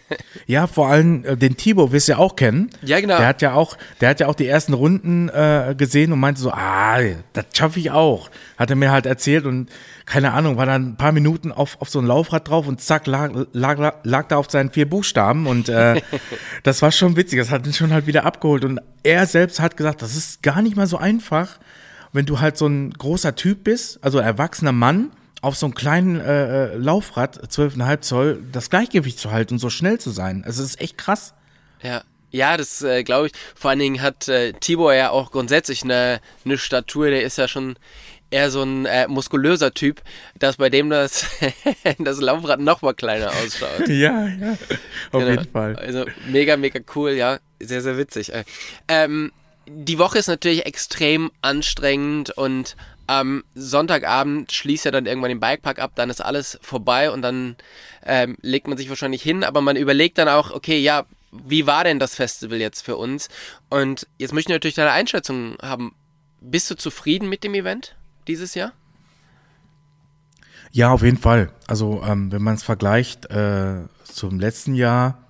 Ja, 0.48 0.68
vor 0.68 0.88
allem 0.88 1.24
äh, 1.24 1.36
den 1.36 1.56
Thibaut 1.56 1.90
wirst 1.90 2.06
du 2.06 2.12
ja 2.12 2.18
auch 2.18 2.36
kennen. 2.36 2.70
Ja, 2.82 3.00
genau. 3.00 3.16
Der 3.16 3.26
hat 3.26 3.42
ja 3.42 3.54
auch, 3.54 3.76
der 4.00 4.10
hat 4.10 4.20
ja 4.20 4.28
auch 4.28 4.34
die 4.36 4.46
ersten 4.46 4.74
Runden 4.74 5.28
äh, 5.28 5.74
gesehen 5.76 6.12
und 6.12 6.20
meinte 6.20 6.40
so, 6.40 6.52
ah, 6.52 7.00
das 7.32 7.46
schaffe 7.52 7.80
ich 7.80 7.90
auch. 7.90 8.30
Hat 8.56 8.70
er 8.70 8.76
mir 8.76 8.92
halt 8.92 9.06
erzählt 9.06 9.44
und 9.44 9.70
keine 10.04 10.32
Ahnung, 10.32 10.56
war 10.56 10.66
dann 10.66 10.90
ein 10.90 10.96
paar 10.96 11.10
Minuten 11.10 11.50
auf, 11.50 11.80
auf 11.80 11.88
so 11.90 11.98
ein 11.98 12.06
Laufrad 12.06 12.44
drauf 12.48 12.66
und 12.66 12.80
zack, 12.80 13.06
lag, 13.06 13.30
lag, 13.52 14.00
lag 14.02 14.28
da 14.28 14.36
auf 14.36 14.50
seinen 14.50 14.70
vier 14.70 14.88
Buchstaben 14.88 15.46
und 15.46 15.68
äh, 15.68 16.00
das 16.62 16.82
war 16.82 16.92
schon 16.92 17.16
witzig. 17.16 17.38
Das 17.38 17.50
hat 17.50 17.66
ihn 17.66 17.72
schon 17.72 17.92
halt 17.92 18.06
wieder 18.06 18.24
abgeholt 18.24 18.64
und 18.64 18.80
er 19.02 19.26
selbst 19.26 19.60
hat 19.60 19.76
gesagt, 19.76 20.02
das 20.02 20.16
ist 20.16 20.42
gar 20.42 20.62
nicht 20.62 20.76
mal 20.76 20.86
so 20.86 20.98
einfach, 20.98 21.58
wenn 22.12 22.26
du 22.26 22.40
halt 22.40 22.56
so 22.56 22.66
ein 22.66 22.92
großer 22.92 23.34
Typ 23.34 23.64
bist, 23.64 24.02
also 24.02 24.18
ein 24.18 24.24
erwachsener 24.24 24.72
Mann, 24.72 25.10
auf 25.42 25.56
so 25.56 25.66
einem 25.66 25.74
kleinen 25.74 26.20
äh, 26.20 26.72
äh, 26.72 26.76
Laufrad, 26.76 27.38
12,5 27.38 28.00
Zoll, 28.00 28.42
das 28.52 28.70
Gleichgewicht 28.70 29.18
zu 29.18 29.30
halten 29.30 29.54
und 29.54 29.58
so 29.58 29.70
schnell 29.70 29.98
zu 29.98 30.10
sein. 30.10 30.42
Also 30.44 30.62
es 30.62 30.70
ist 30.70 30.80
echt 30.80 30.98
krass. 30.98 31.34
Ja. 31.82 32.02
Ja, 32.32 32.56
das 32.56 32.82
äh, 32.82 33.04
glaube 33.04 33.28
ich. 33.28 33.32
Vor 33.54 33.70
allen 33.70 33.78
Dingen 33.78 34.02
hat 34.02 34.28
äh, 34.28 34.52
Tibor 34.52 34.92
ja 34.92 35.10
auch 35.10 35.30
grundsätzlich 35.30 35.84
eine, 35.84 36.20
eine 36.44 36.58
Statur, 36.58 37.08
der 37.08 37.22
ist 37.22 37.38
ja 37.38 37.48
schon 37.48 37.78
eher 38.30 38.50
so 38.50 38.62
ein 38.62 38.86
äh, 38.86 39.06
muskulöser 39.08 39.72
Typ, 39.72 40.02
dass 40.38 40.56
bei 40.56 40.68
dem 40.70 40.90
das, 40.90 41.26
das 41.98 42.20
Laufrad 42.20 42.60
noch 42.60 42.82
mal 42.82 42.94
kleiner 42.94 43.30
ausschaut. 43.30 43.88
Ja, 43.88 44.26
ja. 44.26 44.52
Auf 44.52 44.58
Genau. 45.22 45.30
jeden 45.30 45.50
Fall. 45.50 45.76
Also 45.76 46.04
mega, 46.28 46.56
mega 46.56 46.80
cool, 46.94 47.12
ja. 47.12 47.38
Sehr, 47.60 47.82
sehr 47.82 47.96
witzig. 47.98 48.32
Äh, 48.32 48.44
Ähm, 48.88 49.32
die 49.68 49.98
Woche 49.98 50.18
ist 50.18 50.28
natürlich 50.28 50.64
extrem 50.66 51.30
anstrengend 51.42 52.30
und 52.30 52.76
am 53.08 53.44
Sonntagabend 53.54 54.52
schließt 54.52 54.84
ja 54.84 54.90
dann 54.90 55.06
irgendwann 55.06 55.28
den 55.28 55.40
Bikepark 55.40 55.78
ab, 55.78 55.92
dann 55.94 56.10
ist 56.10 56.20
alles 56.20 56.58
vorbei 56.62 57.10
und 57.10 57.22
dann 57.22 57.56
ähm, 58.04 58.36
legt 58.42 58.66
man 58.68 58.76
sich 58.78 58.88
wahrscheinlich 58.88 59.22
hin, 59.22 59.44
aber 59.44 59.60
man 59.60 59.76
überlegt 59.76 60.18
dann 60.18 60.28
auch, 60.28 60.50
okay, 60.50 60.78
ja, 60.78 61.04
wie 61.32 61.66
war 61.66 61.84
denn 61.84 61.98
das 62.00 62.14
Festival 62.16 62.58
jetzt 62.58 62.82
für 62.84 62.96
uns? 62.96 63.28
Und 63.68 64.06
jetzt 64.18 64.32
möchte 64.32 64.50
ich 64.52 64.54
natürlich 64.56 64.74
deine 64.76 64.90
Einschätzung 64.92 65.56
haben. 65.62 65.94
Bist 66.40 66.70
du 66.70 66.76
zufrieden 66.76 67.28
mit 67.28 67.44
dem 67.44 67.54
Event 67.54 67.94
dieses 68.28 68.54
Jahr? 68.54 68.72
Ja, 70.72 70.90
auf 70.90 71.02
jeden 71.02 71.18
Fall. 71.18 71.50
Also, 71.66 72.02
ähm, 72.04 72.32
wenn 72.32 72.42
man 72.42 72.54
es 72.54 72.62
vergleicht 72.62 73.30
äh, 73.30 73.84
zum 74.04 74.38
letzten 74.38 74.74
Jahr, 74.74 75.26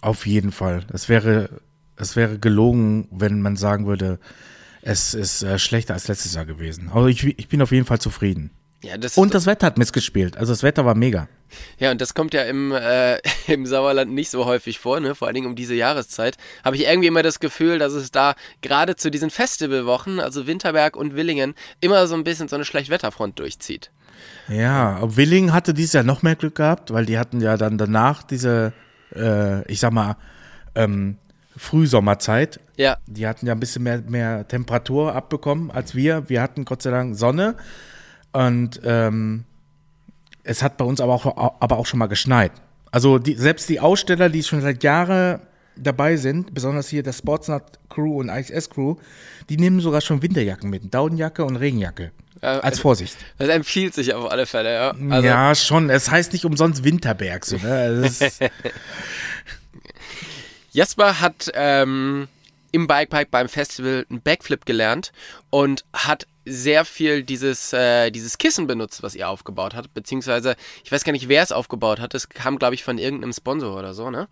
auf 0.00 0.26
jeden 0.26 0.52
Fall. 0.52 0.86
Es 0.92 1.08
wäre, 1.08 1.60
es 1.96 2.16
wäre 2.16 2.38
gelogen, 2.38 3.06
wenn 3.10 3.42
man 3.42 3.56
sagen 3.56 3.86
würde, 3.86 4.18
es 4.82 5.14
ist 5.14 5.42
äh, 5.42 5.58
schlechter 5.58 5.94
als 5.94 6.08
letztes 6.08 6.34
Jahr 6.34 6.46
gewesen. 6.46 6.90
Also 6.92 7.08
ich, 7.08 7.24
ich 7.24 7.48
bin 7.48 7.60
auf 7.60 7.70
jeden 7.70 7.84
Fall 7.84 8.00
zufrieden. 8.00 8.50
Ja, 8.82 8.96
das 8.96 9.18
Und 9.18 9.34
das 9.34 9.46
Wetter 9.46 9.66
hat 9.66 9.78
mitgespielt. 9.78 10.38
Also 10.38 10.52
das 10.52 10.62
Wetter 10.62 10.84
war 10.84 10.94
mega. 10.94 11.28
Ja, 11.78 11.90
und 11.90 12.00
das 12.00 12.14
kommt 12.14 12.32
ja 12.32 12.42
im, 12.44 12.72
äh, 12.72 13.18
im 13.46 13.66
Sauerland 13.66 14.12
nicht 14.12 14.30
so 14.30 14.46
häufig 14.46 14.78
vor, 14.78 15.00
ne? 15.00 15.14
vor 15.14 15.28
allen 15.28 15.34
Dingen 15.34 15.48
um 15.48 15.54
diese 15.54 15.74
Jahreszeit. 15.74 16.36
Habe 16.64 16.76
ich 16.76 16.86
irgendwie 16.86 17.08
immer 17.08 17.22
das 17.22 17.40
Gefühl, 17.40 17.78
dass 17.78 17.92
es 17.92 18.10
da 18.10 18.34
gerade 18.62 18.96
zu 18.96 19.10
diesen 19.10 19.30
Festivalwochen, 19.30 20.18
also 20.18 20.46
Winterberg 20.46 20.96
und 20.96 21.14
Willingen, 21.14 21.54
immer 21.80 22.06
so 22.06 22.14
ein 22.14 22.24
bisschen 22.24 22.48
so 22.48 22.56
eine 22.56 22.64
Schlechtwetterfront 22.64 23.38
durchzieht. 23.38 23.90
Ja, 24.48 24.96
aber 24.96 25.16
Willing 25.16 25.52
hatte 25.52 25.74
dieses 25.74 25.92
Jahr 25.92 26.04
noch 26.04 26.22
mehr 26.22 26.36
Glück 26.36 26.56
gehabt, 26.56 26.92
weil 26.92 27.06
die 27.06 27.18
hatten 27.18 27.40
ja 27.40 27.56
dann 27.56 27.78
danach 27.78 28.22
diese, 28.22 28.72
äh, 29.14 29.70
ich 29.70 29.80
sag 29.80 29.92
mal, 29.92 30.16
ähm, 30.74 31.16
Frühsommerzeit. 31.56 32.60
Ja, 32.76 32.96
Die 33.06 33.26
hatten 33.26 33.46
ja 33.46 33.52
ein 33.52 33.60
bisschen 33.60 33.82
mehr, 33.82 34.02
mehr 34.06 34.48
Temperatur 34.48 35.14
abbekommen 35.14 35.70
als 35.70 35.94
wir. 35.94 36.28
Wir 36.28 36.40
hatten 36.40 36.64
Gott 36.64 36.82
sei 36.82 36.90
Dank 36.90 37.16
Sonne. 37.16 37.56
Und 38.32 38.80
ähm, 38.84 39.44
es 40.42 40.62
hat 40.62 40.76
bei 40.76 40.84
uns 40.84 41.00
aber 41.00 41.14
auch, 41.14 41.60
aber 41.60 41.78
auch 41.78 41.86
schon 41.86 41.98
mal 41.98 42.06
geschneit. 42.06 42.52
Also 42.90 43.18
die, 43.18 43.34
selbst 43.34 43.68
die 43.68 43.80
Aussteller, 43.80 44.28
die 44.28 44.42
schon 44.42 44.62
seit 44.62 44.82
Jahren 44.82 45.40
dabei 45.76 46.16
sind, 46.16 46.54
besonders 46.54 46.88
hier 46.88 47.02
der 47.02 47.12
Sportsnut 47.12 47.62
Crew 47.88 48.20
und 48.20 48.28
IXS 48.28 48.70
Crew, 48.70 48.96
die 49.48 49.56
nehmen 49.56 49.80
sogar 49.80 50.00
schon 50.00 50.22
Winterjacken 50.22 50.70
mit, 50.70 50.92
Daunenjacke 50.92 51.44
und 51.44 51.56
Regenjacke. 51.56 52.12
Ja, 52.42 52.60
als 52.60 52.78
Vorsicht. 52.78 53.18
das 53.36 53.50
empfiehlt 53.50 53.92
sich 53.92 54.14
auf 54.14 54.30
alle 54.30 54.46
Fälle, 54.46 54.72
ja. 54.72 54.94
Also, 55.10 55.26
ja, 55.26 55.54
schon. 55.54 55.90
Es 55.90 56.10
heißt 56.10 56.32
nicht 56.32 56.46
umsonst 56.46 56.84
Winterberg. 56.84 57.44
So, 57.44 57.58
ne? 57.58 57.70
Also 57.70 58.24
Jasper 60.72 61.20
hat 61.20 61.50
ähm, 61.54 62.28
im 62.72 62.86
Bikepark 62.86 63.30
beim 63.30 63.48
Festival 63.48 64.06
einen 64.10 64.20
Backflip 64.22 64.66
gelernt 64.66 65.12
und 65.50 65.84
hat 65.92 66.26
sehr 66.46 66.84
viel 66.84 67.22
dieses, 67.22 67.72
äh, 67.72 68.10
dieses 68.10 68.38
Kissen 68.38 68.66
benutzt, 68.66 69.02
was 69.02 69.14
ihr 69.14 69.28
aufgebaut 69.28 69.74
habt, 69.74 69.92
beziehungsweise 69.94 70.56
ich 70.84 70.90
weiß 70.90 71.04
gar 71.04 71.12
nicht, 71.12 71.28
wer 71.28 71.42
es 71.42 71.52
aufgebaut 71.52 72.00
hat. 72.00 72.14
Das 72.14 72.28
kam, 72.28 72.58
glaube 72.58 72.74
ich, 72.74 72.82
von 72.82 72.98
irgendeinem 72.98 73.32
Sponsor 73.32 73.78
oder 73.78 73.94
so, 73.94 74.10
ne? 74.10 74.26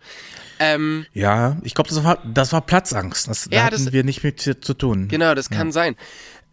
Ähm, 0.59 1.05
ja, 1.13 1.57
ich 1.63 1.75
glaube, 1.75 1.89
das 1.89 2.03
war, 2.03 2.17
das 2.25 2.51
war 2.51 2.61
Platzangst. 2.61 3.27
Das, 3.27 3.47
da 3.49 3.57
Ja, 3.57 3.63
hatten 3.65 3.85
das- 3.85 3.93
wir 3.93 4.03
nicht 4.03 4.23
mit 4.23 4.41
zu 4.41 4.73
tun. 4.73 5.07
Genau, 5.07 5.35
das 5.35 5.49
kann 5.49 5.71
sein. 5.71 5.95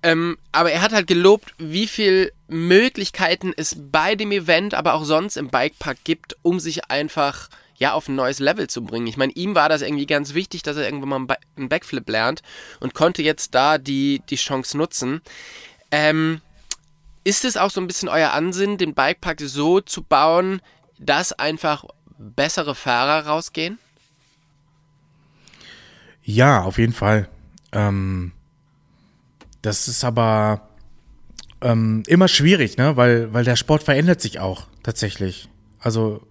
Ähm, 0.03 0.37
aber 0.53 0.70
er 0.70 0.83
hat 0.83 0.92
halt 0.92 1.07
gelobt, 1.07 1.55
wie 1.59 1.87
viel 1.88 2.31
Möglichkeiten 2.49 3.53
es 3.57 3.77
bei 3.79 4.14
dem 4.14 4.31
Event, 4.31 4.75
aber 4.75 4.94
auch 4.94 5.05
sonst 5.05 5.37
im 5.37 5.49
Bikepark 5.49 5.96
gibt, 6.05 6.37
um 6.42 6.61
sich 6.61 6.90
einfach 6.90 7.49
ja 7.78 7.92
auf 7.92 8.08
ein 8.08 8.14
neues 8.14 8.38
Level 8.38 8.68
zu 8.68 8.82
bringen. 8.82 9.06
Ich 9.06 9.16
meine, 9.16 9.32
ihm 9.32 9.54
war 9.54 9.68
das 9.68 9.82
irgendwie 9.82 10.06
ganz 10.06 10.34
wichtig, 10.34 10.62
dass 10.62 10.76
er 10.76 10.84
irgendwann 10.84 11.08
mal 11.08 11.16
einen 11.16 11.26
Ba- 11.26 11.38
einen 11.56 11.68
Backflip 11.68 12.08
lernt 12.08 12.42
und 12.80 12.94
konnte 12.94 13.22
jetzt 13.22 13.54
da 13.54 13.78
die, 13.78 14.22
die 14.30 14.36
Chance 14.36 14.76
nutzen. 14.76 15.20
Ähm, 15.90 16.40
ist 17.24 17.44
es 17.44 17.56
auch 17.56 17.70
so 17.70 17.80
ein 17.80 17.86
bisschen 17.86 18.08
euer 18.08 18.32
Ansinnen, 18.32 18.78
den 18.78 18.94
Bikepark 18.94 19.40
so 19.40 19.80
zu 19.80 20.02
bauen, 20.02 20.60
dass 20.98 21.32
einfach 21.32 21.84
bessere 22.18 22.74
Fahrer 22.74 23.26
rausgehen? 23.26 23.78
Ja, 26.22 26.62
auf 26.62 26.78
jeden 26.78 26.92
Fall. 26.92 27.28
Ähm, 27.72 28.32
das 29.62 29.88
ist 29.88 30.02
aber 30.04 30.68
ähm, 31.60 32.02
immer 32.06 32.28
schwierig, 32.28 32.76
ne? 32.78 32.96
Weil, 32.96 33.32
weil 33.32 33.44
der 33.44 33.56
Sport 33.56 33.82
verändert 33.82 34.20
sich 34.20 34.40
auch 34.40 34.66
tatsächlich. 34.82 35.48
Also 35.78 36.25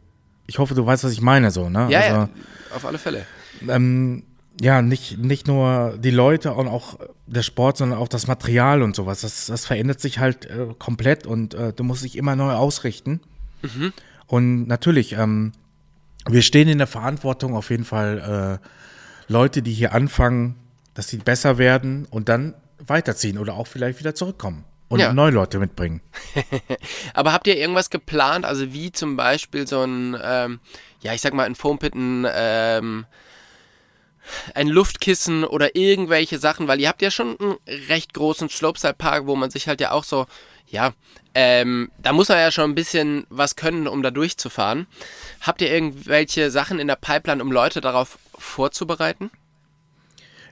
ich 0.47 0.59
hoffe, 0.59 0.75
du 0.75 0.85
weißt, 0.85 1.03
was 1.03 1.11
ich 1.11 1.21
meine, 1.21 1.51
so, 1.51 1.69
ne? 1.69 1.87
Ja, 1.89 1.99
also, 1.99 2.15
ja, 2.15 2.29
auf 2.75 2.85
alle 2.85 2.97
Fälle. 2.97 3.25
Ähm, 3.67 4.23
ja, 4.61 4.81
nicht, 4.81 5.17
nicht 5.17 5.47
nur 5.47 5.97
die 5.97 6.11
Leute 6.11 6.53
und 6.53 6.67
auch 6.67 6.99
der 7.27 7.41
Sport, 7.41 7.77
sondern 7.77 7.99
auch 7.99 8.07
das 8.07 8.27
Material 8.27 8.81
und 8.81 8.95
sowas. 8.95 9.21
Das, 9.21 9.47
das 9.47 9.65
verändert 9.65 9.99
sich 9.99 10.19
halt 10.19 10.45
äh, 10.45 10.67
komplett 10.77 11.25
und 11.27 11.53
äh, 11.53 11.73
du 11.73 11.83
musst 11.83 12.03
dich 12.03 12.17
immer 12.17 12.35
neu 12.35 12.53
ausrichten. 12.53 13.21
Mhm. 13.61 13.93
Und 14.27 14.67
natürlich, 14.67 15.13
ähm, 15.13 15.51
wir 16.27 16.41
stehen 16.41 16.67
in 16.69 16.77
der 16.77 16.87
Verantwortung 16.87 17.55
auf 17.55 17.69
jeden 17.69 17.85
Fall, 17.85 18.59
äh, 18.61 19.31
Leute, 19.31 19.61
die 19.61 19.73
hier 19.73 19.93
anfangen, 19.93 20.55
dass 20.93 21.09
sie 21.09 21.17
besser 21.17 21.57
werden 21.57 22.07
und 22.09 22.29
dann 22.29 22.53
weiterziehen 22.77 23.37
oder 23.37 23.55
auch 23.55 23.67
vielleicht 23.67 23.99
wieder 23.99 24.13
zurückkommen 24.15 24.63
und 24.87 24.99
ja. 24.99 25.13
neue 25.13 25.31
Leute 25.31 25.59
mitbringen. 25.59 26.01
Aber 27.13 27.33
habt 27.33 27.47
ihr 27.47 27.57
irgendwas 27.57 27.89
geplant, 27.89 28.45
also 28.45 28.73
wie 28.73 28.91
zum 28.91 29.15
Beispiel 29.15 29.67
so 29.67 29.83
ein, 29.83 30.17
ähm, 30.21 30.59
ja, 31.01 31.13
ich 31.13 31.21
sag 31.21 31.33
mal, 31.33 31.45
ein 31.45 31.55
Foampit, 31.55 31.95
ein, 31.95 32.27
ähm, 32.31 33.05
ein 34.53 34.67
Luftkissen 34.67 35.43
oder 35.43 35.75
irgendwelche 35.75 36.39
Sachen, 36.39 36.67
weil 36.67 36.79
ihr 36.79 36.87
habt 36.87 37.01
ja 37.01 37.11
schon 37.11 37.37
einen 37.39 37.57
recht 37.87 38.13
großen 38.13 38.49
Slopestyle-Park, 38.49 39.27
wo 39.27 39.35
man 39.35 39.49
sich 39.49 39.67
halt 39.67 39.81
ja 39.81 39.91
auch 39.91 40.03
so, 40.03 40.25
ja, 40.67 40.93
ähm, 41.33 41.91
da 41.99 42.13
muss 42.13 42.29
man 42.29 42.37
ja 42.37 42.51
schon 42.51 42.71
ein 42.71 42.75
bisschen 42.75 43.25
was 43.29 43.55
können, 43.55 43.87
um 43.87 44.01
da 44.01 44.11
durchzufahren. 44.11 44.87
Habt 45.41 45.61
ihr 45.61 45.71
irgendwelche 45.71 46.49
Sachen 46.49 46.79
in 46.79 46.87
der 46.87 46.95
Pipeline, 46.95 47.43
um 47.43 47.51
Leute 47.51 47.81
darauf 47.81 48.17
vorzubereiten? 48.37 49.29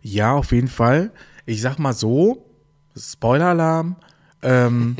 Ja, 0.01 0.33
auf 0.33 0.51
jeden 0.51 0.67
Fall. 0.67 1.11
Ich 1.45 1.61
sag 1.61 1.79
mal 1.79 1.93
so, 1.93 2.45
Spoiler-Alarm, 2.97 3.95
ähm, 4.43 4.97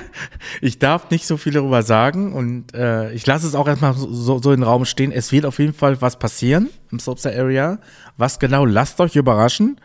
ich 0.60 0.78
darf 0.78 1.10
nicht 1.10 1.26
so 1.26 1.36
viel 1.36 1.52
darüber 1.52 1.82
sagen 1.82 2.32
und 2.32 2.74
äh, 2.74 3.12
ich 3.12 3.26
lasse 3.26 3.46
es 3.46 3.54
auch 3.54 3.68
erstmal 3.68 3.94
so, 3.94 4.40
so 4.40 4.52
in 4.52 4.60
den 4.60 4.62
Raum 4.62 4.84
stehen. 4.84 5.12
Es 5.12 5.32
wird 5.32 5.46
auf 5.46 5.58
jeden 5.58 5.74
Fall 5.74 6.00
was 6.00 6.18
passieren 6.18 6.70
im 6.90 6.98
Slopestyle 6.98 7.38
Area. 7.38 7.78
Was 8.16 8.38
genau, 8.38 8.64
lasst 8.64 9.00
euch 9.00 9.16
überraschen. 9.16 9.80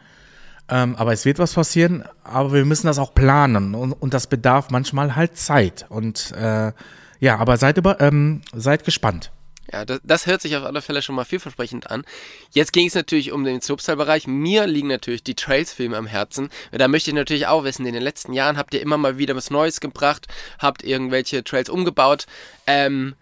Ähm, 0.69 0.95
aber 0.95 1.11
es 1.11 1.25
wird 1.25 1.39
was 1.39 1.53
passieren, 1.53 2.03
aber 2.23 2.53
wir 2.53 2.63
müssen 2.63 2.87
das 2.87 2.97
auch 2.97 3.13
planen 3.13 3.75
und, 3.75 3.91
und 3.91 4.13
das 4.13 4.27
bedarf 4.27 4.69
manchmal 4.69 5.15
halt 5.15 5.37
Zeit. 5.37 5.85
Und 5.89 6.31
äh, 6.31 6.71
ja, 7.19 7.37
aber 7.37 7.57
seid, 7.57 7.77
über, 7.77 7.99
ähm, 7.99 8.41
seid 8.53 8.85
gespannt. 8.85 9.31
Ja, 9.71 9.85
das, 9.85 10.01
das, 10.03 10.27
hört 10.27 10.41
sich 10.41 10.57
auf 10.57 10.63
alle 10.63 10.81
Fälle 10.81 11.01
schon 11.01 11.15
mal 11.15 11.23
vielversprechend 11.23 11.89
an. 11.89 12.03
Jetzt 12.51 12.73
ging 12.73 12.87
es 12.87 12.95
natürlich 12.95 13.31
um 13.31 13.43
den 13.43 13.61
Slopestyle-Bereich. 13.61 14.27
Mir 14.27 14.67
liegen 14.67 14.89
natürlich 14.89 15.23
die 15.23 15.35
Trails-Filme 15.35 15.95
am 15.95 16.05
Herzen. 16.05 16.49
Da 16.71 16.87
möchte 16.87 17.11
ich 17.11 17.15
natürlich 17.15 17.47
auch 17.47 17.63
wissen, 17.63 17.85
in 17.85 17.93
den 17.93 18.03
letzten 18.03 18.33
Jahren 18.33 18.57
habt 18.57 18.73
ihr 18.73 18.81
immer 18.81 18.97
mal 18.97 19.17
wieder 19.17 19.35
was 19.35 19.49
Neues 19.49 19.79
gebracht, 19.79 20.27
habt 20.59 20.83
irgendwelche 20.83 21.43
Trails 21.43 21.69
umgebaut. 21.69 22.25
Ähm, 22.67 23.15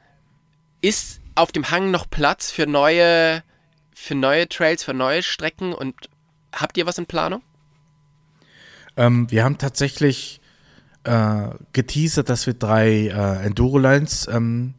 ist 0.82 1.22
auf 1.36 1.52
dem 1.52 1.70
Hang 1.70 1.92
noch 1.92 2.10
Platz 2.10 2.50
für 2.50 2.66
neue, 2.66 3.44
für 3.94 4.16
neue 4.16 4.50
Trails, 4.50 4.84
für 4.84 4.96
neue 4.96 5.22
Strecken 5.22 5.74
und 5.74 6.10
habt 6.54 6.78
ihr 6.78 6.88
was 6.88 6.98
in 6.98 7.06
Planung? 7.06 7.44
Ähm, 8.98 9.30
wir 9.30 9.44
haben 9.44 9.58
tatsächlich 9.58 10.42
äh, 11.04 11.50
geteasert, 11.74 12.30
dass 12.30 12.48
wir 12.48 12.56
drei 12.56 13.08
äh, 13.08 13.46
Enduro-Lines 13.46 14.28
ähm, 14.32 14.74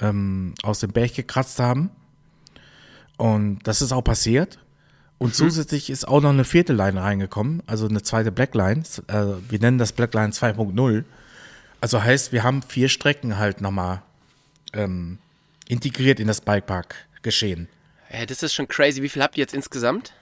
ähm, 0.00 0.54
aus 0.62 0.80
dem 0.80 0.92
Berg 0.92 1.14
gekratzt 1.14 1.58
haben. 1.58 1.90
Und 3.16 3.60
das 3.64 3.82
ist 3.82 3.92
auch 3.92 4.02
passiert. 4.02 4.58
Und 5.18 5.28
mhm. 5.28 5.34
zusätzlich 5.34 5.90
ist 5.90 6.06
auch 6.06 6.20
noch 6.20 6.30
eine 6.30 6.44
vierte 6.44 6.72
Line 6.72 7.00
reingekommen, 7.02 7.62
also 7.66 7.88
eine 7.88 8.02
zweite 8.02 8.30
Blackline. 8.30 8.82
Äh, 9.08 9.24
wir 9.48 9.58
nennen 9.58 9.78
das 9.78 9.92
Blackline 9.92 10.30
2.0. 10.30 11.04
Also 11.80 12.02
heißt, 12.02 12.32
wir 12.32 12.42
haben 12.42 12.62
vier 12.62 12.88
Strecken 12.88 13.36
halt 13.36 13.60
nochmal 13.60 14.02
ähm, 14.72 15.18
integriert 15.68 16.20
in 16.20 16.28
das 16.28 16.40
Bikepark 16.40 16.94
geschehen. 17.22 17.68
Ja, 18.12 18.26
das 18.26 18.42
ist 18.42 18.54
schon 18.54 18.68
crazy. 18.68 19.02
Wie 19.02 19.08
viel 19.08 19.22
habt 19.22 19.36
ihr 19.36 19.42
jetzt 19.42 19.54
insgesamt? 19.54 20.12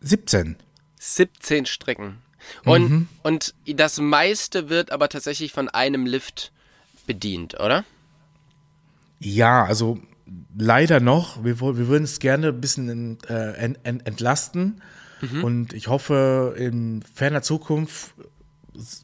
17. 0.00 0.56
17 0.98 1.66
Strecken. 1.66 2.18
Und, 2.64 2.90
mhm. 2.90 3.08
und 3.22 3.54
das 3.66 3.98
meiste 3.98 4.68
wird 4.68 4.90
aber 4.90 5.08
tatsächlich 5.08 5.52
von 5.52 5.68
einem 5.68 6.06
Lift 6.06 6.52
bedient, 7.06 7.58
oder? 7.60 7.84
Ja, 9.22 9.64
also 9.64 9.98
leider 10.56 11.00
noch. 11.00 11.44
Wir, 11.44 11.60
wir 11.60 11.88
würden 11.88 12.04
es 12.04 12.18
gerne 12.18 12.48
ein 12.48 12.60
bisschen 12.60 13.18
äh, 13.28 13.52
ent, 13.52 13.78
ent, 13.84 14.06
entlasten. 14.06 14.82
Mhm. 15.20 15.44
Und 15.44 15.72
ich 15.72 15.88
hoffe, 15.88 16.54
in 16.58 17.02
ferner 17.14 17.42
Zukunft 17.42 18.14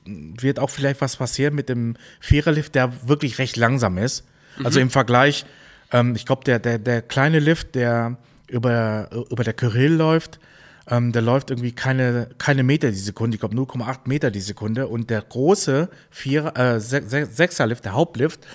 wird 0.05 0.59
auch 0.59 0.71
vielleicht 0.71 1.01
was 1.01 1.17
passieren 1.17 1.55
mit 1.55 1.69
dem 1.69 1.97
Viererlift, 2.21 2.75
der 2.75 3.09
wirklich 3.09 3.39
recht 3.39 3.57
langsam 3.57 3.99
ist. 3.99 4.25
Mhm. 4.59 4.67
Also 4.67 4.81
im 4.81 4.91
Vergleich, 4.91 5.47
ähm, 5.93 6.15
ich 6.17 6.27
glaube, 6.27 6.45
der, 6.45 6.59
der, 6.59 6.79
der 6.79 7.03
kleine 7.03 7.39
Lift, 7.39 7.75
der 7.75 8.17
über, 8.49 9.09
über 9.31 9.45
der 9.45 9.53
Kyrill 9.53 9.93
läuft, 9.93 10.41
ähm, 10.91 11.13
der 11.13 11.23
läuft 11.23 11.51
irgendwie 11.51 11.73
keine, 11.73 12.31
keine 12.39 12.63
Meter 12.63 12.91
die 12.91 12.97
Sekunde, 12.97 13.35
ich 13.35 13.41
glaube 13.41 13.55
0,8 13.55 14.01
Meter 14.07 14.31
die 14.31 14.41
Sekunde. 14.41 14.89
Und 14.89 15.11
der 15.11 15.23
große 15.23 15.89
Vier, 16.11 16.57
äh, 16.57 16.81
Sechserlift, 16.81 17.85
der 17.85 17.93
Hauptlift, 17.93 18.47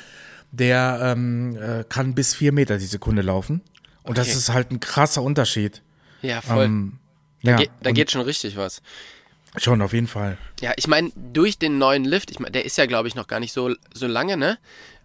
der 0.54 1.00
ähm, 1.02 1.58
äh, 1.58 1.84
kann 1.84 2.14
bis 2.14 2.36
vier 2.36 2.52
Meter 2.52 2.78
die 2.78 2.86
Sekunde 2.86 3.24
laufen. 3.24 3.62
Und 4.04 4.12
okay. 4.12 4.20
das 4.20 4.36
ist 4.36 4.50
halt 4.50 4.72
ein 4.72 4.80
krasser 4.80 5.24
Unterschied. 5.24 5.82
Ja, 6.22 6.42
voll. 6.42 6.66
Ähm, 6.66 7.00
da, 7.42 7.52
ja, 7.52 7.58
geht, 7.58 7.72
da 7.82 7.92
geht 7.92 8.12
schon 8.12 8.22
richtig 8.22 8.56
was. 8.56 8.82
Schon, 9.58 9.82
auf 9.82 9.94
jeden 9.94 10.08
Fall. 10.08 10.38
Ja, 10.62 10.74
ich 10.78 10.88
meine, 10.88 11.12
durch 11.16 11.58
den 11.58 11.78
neuen 11.78 12.06
Lift, 12.06 12.32
ich 12.32 12.40
meine, 12.40 12.52
der 12.52 12.66
ist 12.66 12.78
ja, 12.78 12.86
glaube 12.86 13.08
ich, 13.08 13.16
noch 13.16 13.28
gar 13.28 13.40
nicht 13.40 13.52
so, 13.52 13.74
so 13.94 14.08
lange, 14.08 14.38
ne? 14.38 14.58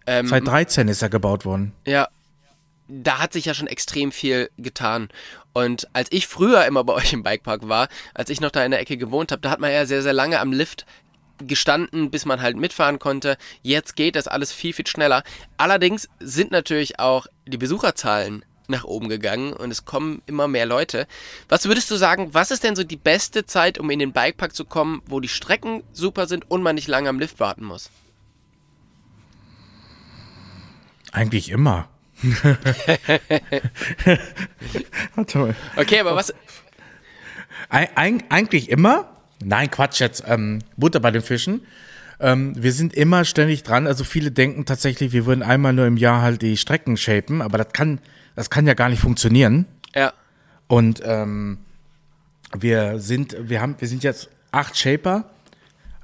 Ähm, 0.05 0.27
Seit 0.27 0.47
13 0.47 0.87
ist 0.87 1.01
er 1.01 1.09
gebaut 1.09 1.45
worden. 1.45 1.73
Ja, 1.85 2.07
da 2.87 3.19
hat 3.19 3.33
sich 3.33 3.45
ja 3.45 3.53
schon 3.53 3.67
extrem 3.67 4.11
viel 4.11 4.49
getan. 4.57 5.09
Und 5.53 5.87
als 5.93 6.11
ich 6.11 6.27
früher 6.27 6.65
immer 6.65 6.83
bei 6.83 6.93
euch 6.93 7.13
im 7.13 7.23
Bikepark 7.23 7.67
war, 7.67 7.89
als 8.13 8.29
ich 8.29 8.39
noch 8.39 8.51
da 8.51 8.63
in 8.63 8.71
der 8.71 8.79
Ecke 8.79 8.97
gewohnt 8.97 9.31
habe, 9.31 9.41
da 9.41 9.49
hat 9.49 9.59
man 9.59 9.71
ja 9.71 9.85
sehr, 9.85 10.03
sehr 10.03 10.13
lange 10.13 10.39
am 10.39 10.51
Lift 10.51 10.85
gestanden, 11.47 12.11
bis 12.11 12.25
man 12.25 12.41
halt 12.41 12.57
mitfahren 12.57 12.99
konnte. 12.99 13.37
Jetzt 13.61 13.95
geht 13.95 14.15
das 14.15 14.27
alles 14.27 14.51
viel, 14.51 14.73
viel 14.73 14.87
schneller. 14.87 15.23
Allerdings 15.57 16.09
sind 16.19 16.51
natürlich 16.51 16.99
auch 16.99 17.27
die 17.47 17.57
Besucherzahlen 17.57 18.45
nach 18.67 18.83
oben 18.83 19.09
gegangen 19.09 19.53
und 19.53 19.71
es 19.71 19.85
kommen 19.85 20.21
immer 20.27 20.47
mehr 20.47 20.65
Leute. 20.65 21.07
Was 21.47 21.65
würdest 21.65 21.89
du 21.89 21.95
sagen, 21.95 22.33
was 22.33 22.51
ist 22.51 22.63
denn 22.63 22.75
so 22.75 22.83
die 22.83 22.97
beste 22.97 23.45
Zeit, 23.45 23.79
um 23.79 23.89
in 23.89 23.99
den 23.99 24.13
Bikepark 24.13 24.55
zu 24.55 24.65
kommen, 24.65 25.01
wo 25.07 25.19
die 25.19 25.27
Strecken 25.27 25.83
super 25.91 26.27
sind 26.27 26.49
und 26.49 26.61
man 26.61 26.75
nicht 26.75 26.87
lange 26.87 27.09
am 27.09 27.19
Lift 27.19 27.39
warten 27.39 27.65
muss? 27.65 27.89
Eigentlich 31.11 31.49
immer. 31.49 31.89
Toll. 35.27 35.55
Okay, 35.75 35.99
aber 35.99 36.15
was. 36.15 36.33
Eig 37.69 38.23
eigentlich 38.29 38.69
immer, 38.69 39.18
Nein, 39.43 39.71
Quatsch 39.71 39.99
jetzt. 39.99 40.23
Ähm, 40.27 40.59
Butter 40.77 40.99
bei 40.99 41.11
den 41.11 41.21
Fischen. 41.21 41.61
Ähm, 42.19 42.53
wir 42.61 42.73
sind 42.73 42.93
immer 42.93 43.23
ständig 43.23 43.63
dran. 43.63 43.87
Also 43.87 44.03
viele 44.03 44.31
denken 44.31 44.65
tatsächlich, 44.65 45.13
wir 45.13 45.25
würden 45.25 45.43
einmal 45.43 45.73
nur 45.73 45.85
im 45.85 45.97
Jahr 45.97 46.21
halt 46.21 46.41
die 46.41 46.57
Strecken 46.57 46.97
shapen, 46.97 47.41
aber 47.41 47.57
das 47.57 47.71
kann, 47.71 47.99
das 48.35 48.49
kann 48.49 48.67
ja 48.67 48.73
gar 48.73 48.89
nicht 48.89 49.01
funktionieren. 49.01 49.65
Ja. 49.95 50.13
Und 50.67 51.01
ähm, 51.05 51.59
wir 52.57 52.99
sind, 52.99 53.35
wir 53.39 53.61
haben, 53.61 53.75
wir 53.79 53.87
sind 53.87 54.03
jetzt 54.03 54.29
acht 54.51 54.77
Shaper 54.77 55.25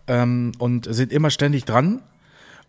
ähm, 0.07 0.53
und 0.57 0.87
sind 0.89 1.11
immer 1.11 1.29
ständig 1.29 1.65
dran. 1.65 2.01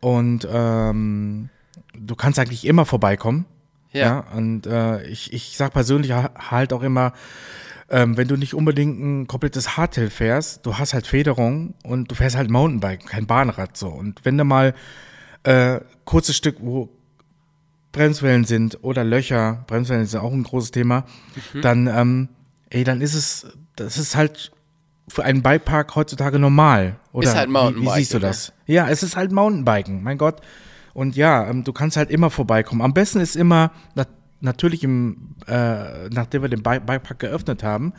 Und 0.01 0.47
ähm, 0.51 1.49
du 1.95 2.15
kannst 2.17 2.39
eigentlich 2.39 2.67
immer 2.67 2.85
vorbeikommen. 2.85 3.47
Ja. 3.93 4.01
ja 4.01 4.19
und 4.37 4.67
äh, 4.67 5.05
ich, 5.07 5.33
ich 5.33 5.57
sag 5.57 5.73
persönlich 5.73 6.13
halt 6.13 6.73
auch 6.73 6.83
immer, 6.83 7.13
ähm, 7.89 8.17
wenn 8.17 8.29
du 8.29 8.37
nicht 8.37 8.55
unbedingt 8.55 8.99
ein 9.01 9.27
komplettes 9.27 9.77
Hardtail 9.77 10.11
fährst, 10.11 10.67
du 10.67 10.79
hast 10.79 10.95
halt 10.95 11.07
Federung 11.07 11.75
und 11.85 12.11
du 12.11 12.15
fährst 12.15 12.37
halt 12.37 12.51
Mountainbike, 12.51 13.07
kein 13.07 13.27
Bahnrad 13.27 13.77
so. 13.77 13.89
Und 13.89 14.25
wenn 14.25 14.37
du 14.37 14.45
mal 14.45 14.75
äh, 15.45 15.81
kurzes 16.05 16.37
Stück, 16.37 16.57
wo 16.61 16.89
Bremswellen 17.93 18.45
sind 18.45 18.83
oder 18.83 19.05
Löcher, 19.05 19.65
Bremswellen 19.67 20.03
ist 20.03 20.15
ja 20.15 20.21
auch 20.21 20.33
ein 20.33 20.43
großes 20.43 20.73
Thema, 20.73 21.05
mhm. 21.55 21.61
dann, 21.63 21.87
ähm, 21.87 22.29
ey, 22.71 22.85
dann 22.85 23.01
ist 23.01 23.15
es, 23.15 23.47
das 23.77 23.99
ist 23.99 24.17
halt 24.17 24.53
für 25.09 25.25
einen 25.25 25.43
Bikepark 25.43 25.95
heutzutage 25.95 26.39
normal. 26.39 26.97
Oder 27.13 27.29
ist 27.29 27.37
halt 27.37 27.49
Mountainbiken. 27.49 27.83
Wie, 27.83 27.95
wie 27.95 27.99
siehst 28.01 28.15
du 28.15 28.19
das? 28.19 28.49
Oder? 28.49 28.57
Ja, 28.67 28.89
es 28.89 29.03
ist 29.05 29.17
halt 29.17 29.31
Mountainbiken, 29.31 30.03
mein 30.03 30.19
Gott. 30.19 30.41
Und 30.93 31.15
ja, 31.15 31.49
ähm, 31.49 31.63
du 31.63 31.73
kannst 31.73 31.97
halt 31.97 32.11
immer 32.11 32.31
vorbeikommen. 32.31 32.83
Am 32.83 32.95
besten 32.95 33.21
ist 33.21 33.37
immer, 33.37 33.71
natürlich 34.41 34.85
im, 34.85 35.35
äh, 35.47 36.09
nachdem 36.09 36.43
wir 36.43 36.49
den 36.49 36.63
Bikepark 36.63 37.19
geöffnet 37.19 37.63
haben, 37.63 37.93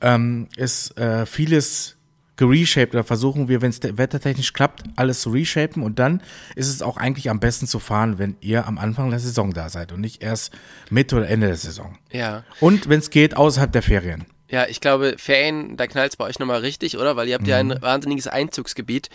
ähm, 0.00 0.48
ist 0.56 0.96
äh, 0.98 1.26
vieles 1.26 1.96
gereshaped 2.36 2.94
oder 2.94 3.04
versuchen 3.04 3.48
wir, 3.48 3.62
wenn 3.62 3.70
es 3.70 3.80
wettertechnisch 3.82 4.52
klappt, 4.52 4.82
alles 4.96 5.20
zu 5.22 5.30
reshapen 5.30 5.82
und 5.82 5.98
dann 5.98 6.22
ist 6.54 6.68
es 6.68 6.82
auch 6.82 6.96
eigentlich 6.96 7.30
am 7.30 7.40
besten 7.40 7.66
zu 7.66 7.78
fahren, 7.78 8.18
wenn 8.18 8.36
ihr 8.40 8.66
am 8.66 8.78
Anfang 8.78 9.10
der 9.10 9.18
Saison 9.18 9.52
da 9.52 9.68
seid 9.68 9.92
und 9.92 10.00
nicht 10.00 10.22
erst 10.22 10.52
Mitte 10.90 11.16
oder 11.16 11.28
Ende 11.28 11.46
der 11.46 11.56
Saison. 11.56 11.96
Ja. 12.12 12.44
Und 12.60 12.88
wenn 12.88 12.98
es 12.98 13.10
geht, 13.10 13.36
außerhalb 13.36 13.72
der 13.72 13.82
Ferien. 13.82 14.26
Ja, 14.48 14.66
ich 14.66 14.80
glaube, 14.80 15.16
Ferien, 15.18 15.76
da 15.76 15.86
knallt 15.86 16.12
es 16.12 16.16
bei 16.16 16.24
euch 16.24 16.38
nochmal 16.38 16.60
richtig, 16.60 16.98
oder? 16.98 17.16
Weil 17.16 17.26
ihr 17.28 17.34
habt 17.34 17.44
mhm. 17.44 17.50
ja 17.50 17.56
ein 17.56 17.68
mhm. 17.68 17.80
wahnsinniges 17.82 18.26
Einzugsgebiet. 18.28 19.08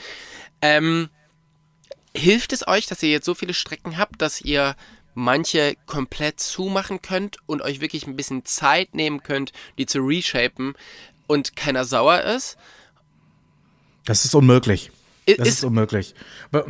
Ähm, 0.62 1.10
hilft 2.16 2.54
es 2.54 2.68
euch, 2.68 2.88
dass 2.88 3.02
ihr 3.04 3.10
jetzt 3.10 3.26
so 3.26 3.36
viele 3.36 3.54
Strecken 3.54 3.98
habt, 3.98 4.22
dass 4.22 4.42
ihr 4.42 4.76
manche 5.14 5.76
komplett 5.86 6.40
zumachen 6.40 7.02
könnt 7.02 7.38
und 7.46 7.62
euch 7.62 7.82
wirklich 7.82 8.08
ein 8.08 8.16
bisschen 8.16 8.46
Zeit 8.46 8.96
nehmen 8.96 9.24
könnt, 9.24 9.52
die 9.78 9.86
zu 9.86 10.00
reshapen 10.00 10.74
und 11.28 11.56
keiner 11.56 11.86
sauer 11.86 12.22
ist? 12.22 12.58
Das 14.06 14.26
ist 14.26 14.34
unmöglich. 14.36 14.92
Das 15.28 15.48
ist, 15.48 15.48
ist- 15.60 15.64
unmöglich. 15.64 16.16
Weil, 16.52 16.66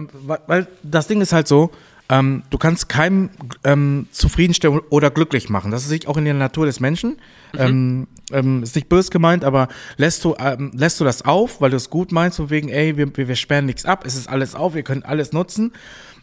weil- 0.47 0.67
das 0.84 1.08
Ding 1.08 1.21
ist 1.21 1.34
halt 1.34 1.47
so, 1.47 1.71
ähm, 2.10 2.43
du 2.49 2.58
kannst 2.58 2.89
keinem 2.89 3.30
ähm, 3.63 4.08
zufriedenstellen 4.12 4.80
oder 4.89 5.10
glücklich 5.10 5.47
machen. 5.49 5.71
Das 5.71 5.84
ist 5.86 5.91
nicht 5.91 6.08
auch 6.08 6.17
in 6.17 6.25
der 6.25 6.34
Natur 6.34 6.65
des 6.65 6.82
Menschen. 6.82 7.17
Ähm, 7.58 8.08
ähm, 8.34 8.63
ist 8.63 8.75
nicht 8.75 8.89
böse 8.89 9.10
gemeint, 9.12 9.45
aber 9.45 9.69
lässt 9.95 10.23
du, 10.25 10.36
ähm, 10.38 10.71
lässt 10.75 10.99
du 10.99 11.06
das 11.06 11.23
auf, 11.23 11.62
weil 11.62 11.69
du 11.71 11.77
es 11.77 11.89
gut 11.89 12.12
meinst, 12.12 12.36
von 12.38 12.49
wegen, 12.49 12.67
ey, 12.67 12.97
wir, 12.97 13.15
wir 13.15 13.30
wir 13.30 13.36
sperren 13.38 13.65
nichts 13.65 13.86
ab, 13.86 14.04
es 14.06 14.15
ist 14.15 14.27
alles 14.27 14.56
auf, 14.56 14.73
wir 14.73 14.84
können 14.84 15.04
alles 15.04 15.32
nutzen. 15.32 15.71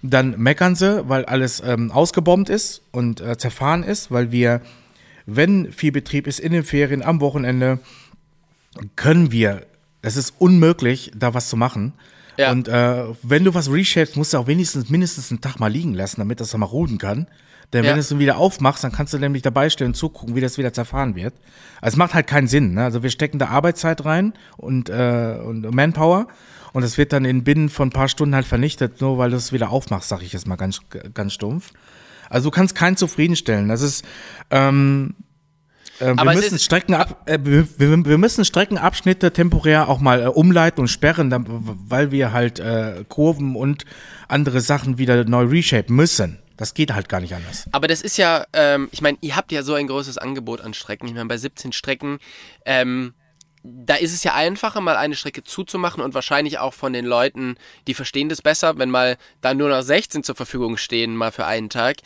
Dann 0.03 0.39
meckern 0.39 0.77
sie, 0.77 1.09
weil 1.09 1.25
alles 1.25 1.61
ähm, 1.65 1.91
ausgebombt 1.91 2.49
ist 2.51 2.83
und 2.93 3.21
äh, 3.21 3.37
zerfahren 3.37 3.83
ist, 3.83 4.11
weil 4.11 4.31
wir, 4.31 4.61
wenn 5.27 5.73
viel 5.73 5.91
Betrieb 5.93 6.27
ist 6.27 6.39
in 6.39 6.53
den 6.53 6.63
Ferien, 6.63 7.03
am 7.03 7.21
Wochenende, 7.21 7.81
können 8.97 9.33
wir, 9.33 9.67
es 10.03 10.17
ist 10.17 10.35
unmöglich, 10.39 11.11
da 11.17 11.35
was 11.35 11.49
zu 11.49 11.57
machen. 11.57 11.95
Ja. 12.37 12.53
Und 12.53 12.69
äh, 12.69 13.05
wenn 13.23 13.43
du 13.43 13.55
was 13.55 13.71
reshapest, 13.73 14.17
musst 14.17 14.33
du 14.33 14.39
auch 14.39 14.47
wenigstens 14.47 14.89
mindestens 14.89 15.31
einen 15.33 15.41
Tag 15.41 15.59
mal 15.59 15.67
liegen 15.67 15.95
lassen, 15.95 16.21
damit 16.21 16.39
das 16.39 16.51
dann 16.51 16.61
mal 16.61 16.67
ruhen 16.67 16.99
kann. 16.99 17.27
Denn 17.73 17.85
Ja. 17.85 17.91
wenn 17.91 17.97
du 17.97 18.01
es 18.01 18.09
dann 18.09 18.21
wieder 18.21 18.39
aufmachst, 18.39 18.85
dann 18.85 18.93
kannst 18.93 19.13
du 19.13 19.19
nämlich 19.19 19.43
dabei 19.43 19.69
stehen 19.69 19.89
und 19.89 19.95
zugucken, 19.95 20.37
wie 20.37 20.41
das 20.41 20.57
wieder 20.57 20.73
zerfahren 20.73 21.17
wird. 21.17 21.35
Also 21.81 21.95
es 21.95 21.97
macht 21.99 22.15
halt 22.15 22.29
keinen 22.29 22.47
Sinn. 22.47 22.75
Ne? 22.75 22.85
Also 22.85 23.03
wir 23.03 23.11
stecken 23.11 23.39
da 23.41 23.49
Arbeitszeit 23.49 24.05
rein 24.05 24.33
und, 24.57 24.89
äh, 24.89 25.37
und 25.45 25.69
Manpower 25.75 26.29
und 26.73 26.83
es 26.83 26.99
wird 26.99 27.13
dann 27.13 27.25
in 27.25 27.45
binnen 27.45 27.69
von 27.69 27.89
ein 27.89 27.93
paar 27.93 28.09
Stunden 28.09 28.35
halt 28.35 28.47
vernichtet, 28.47 29.01
nur 29.01 29.19
weil 29.19 29.31
du 29.31 29.37
es 29.37 29.53
wieder 29.53 29.71
aufmachst, 29.71 30.09
sag 30.09 30.23
ich 30.23 30.33
jetzt 30.33 30.47
mal 30.47 30.57
ganz, 30.57 30.81
ganz 31.15 31.33
stumpf. 31.33 31.73
Also 32.31 32.51
du 32.51 32.55
kannst 32.55 32.75
keinen 32.75 32.97
zufriedenstellen. 32.97 33.69
Das 33.69 33.81
ist, 33.83 34.05
ähm, 34.51 35.15
äh, 36.01 36.15
wir 36.15 36.25
müssen 36.35 36.57
ist- 36.57 36.65
Strecken 36.65 36.95
ab, 36.95 37.23
äh, 37.27 37.39
wir, 37.43 37.67
wir, 37.79 38.05
wir 38.05 38.19
müssen 38.19 38.45
Streckenabschnitte 38.45 39.33
temporär 39.33 39.89
auch 39.89 39.99
mal 40.01 40.23
äh, 40.23 40.27
umleiten 40.27 40.81
und 40.81 40.89
sperren, 40.89 41.31
dann, 41.31 41.45
weil 41.49 42.11
wir 42.11 42.33
halt 42.33 42.61
äh, 42.61 43.05
Kurven 43.09 43.57
und 43.57 43.85
andere 44.29 44.61
Sachen 44.61 44.99
wieder 44.99 45.25
neu 45.25 45.45
reshapen 45.47 45.97
müssen. 45.97 46.39
Das 46.59 46.75
geht 46.75 46.93
halt 46.93 47.09
gar 47.09 47.21
nicht 47.21 47.35
anders. 47.35 47.67
Aber 47.71 47.87
das 47.87 48.03
ist 48.03 48.19
ja, 48.19 48.45
ähm, 48.53 48.89
ich 48.91 49.01
meine, 49.01 49.17
ihr 49.21 49.37
habt 49.37 49.53
ja 49.53 49.63
so 49.63 49.75
ein 49.75 49.87
großes 49.87 50.19
Angebot 50.19 50.61
an 50.61 50.75
Strecken. 50.75 51.07
Ich 51.07 51.15
meine, 51.15 51.27
bei 51.27 51.39
17 51.39 51.71
Strecken, 51.73 52.19
ähm, 52.67 53.15
da 53.71 53.95
ist 53.95 54.15
es 54.15 54.25
ja 54.25 54.35
einfacher, 54.35 54.81
mal 54.81 54.97
eine 54.97 55.15
Strecke 55.15 55.45
zuzumachen 55.45 56.03
und 56.03 56.15
wahrscheinlich 56.15 56.59
auch 56.59 56.75
von 56.75 56.93
den 56.93 57.05
Leuten, 57.05 57.57
die 57.87 57.95
verstehen 57.95 58.29
das 58.29 58.43
besser, 58.43 58.79
wenn 58.79 58.91
mal 58.91 59.17
da 59.41 59.55
nur 59.55 59.69
noch 59.69 59.83
16 59.83 60.23
zur 60.23 60.35
Verfügung 60.35 60.77
stehen, 60.77 61.17
mal 61.17 61.33
für 61.33 61.47
einen 61.47 61.69
Tag, 61.69 61.97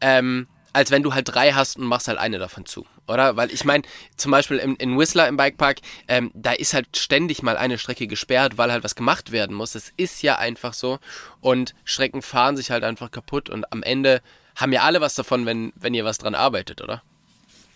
ähm, 0.00 0.46
als 0.72 0.90
wenn 0.90 1.02
du 1.02 1.14
halt 1.14 1.28
drei 1.28 1.52
hast 1.52 1.76
und 1.76 1.86
machst 1.86 2.08
halt 2.08 2.18
eine 2.18 2.38
davon 2.38 2.66
zu, 2.66 2.86
oder? 3.06 3.36
Weil 3.36 3.50
ich 3.50 3.64
meine, 3.64 3.84
zum 4.16 4.30
Beispiel 4.30 4.58
in, 4.58 4.76
in 4.76 4.98
Whistler 4.98 5.26
im 5.26 5.36
Bikepark, 5.36 5.78
ähm, 6.06 6.30
da 6.34 6.52
ist 6.52 6.74
halt 6.74 6.96
ständig 6.96 7.42
mal 7.42 7.56
eine 7.56 7.78
Strecke 7.78 8.06
gesperrt, 8.06 8.58
weil 8.58 8.70
halt 8.70 8.84
was 8.84 8.94
gemacht 8.94 9.32
werden 9.32 9.56
muss. 9.56 9.72
Das 9.72 9.92
ist 9.96 10.22
ja 10.22 10.36
einfach 10.36 10.74
so. 10.74 10.98
Und 11.40 11.74
Strecken 11.84 12.22
fahren 12.22 12.56
sich 12.56 12.70
halt 12.70 12.84
einfach 12.84 13.10
kaputt 13.10 13.50
und 13.50 13.72
am 13.72 13.82
Ende 13.82 14.20
haben 14.56 14.72
ja 14.72 14.82
alle 14.82 15.00
was 15.00 15.14
davon, 15.14 15.46
wenn, 15.46 15.72
wenn 15.74 15.94
ihr 15.94 16.04
was 16.04 16.18
dran 16.18 16.34
arbeitet, 16.34 16.82
oder? 16.82 17.02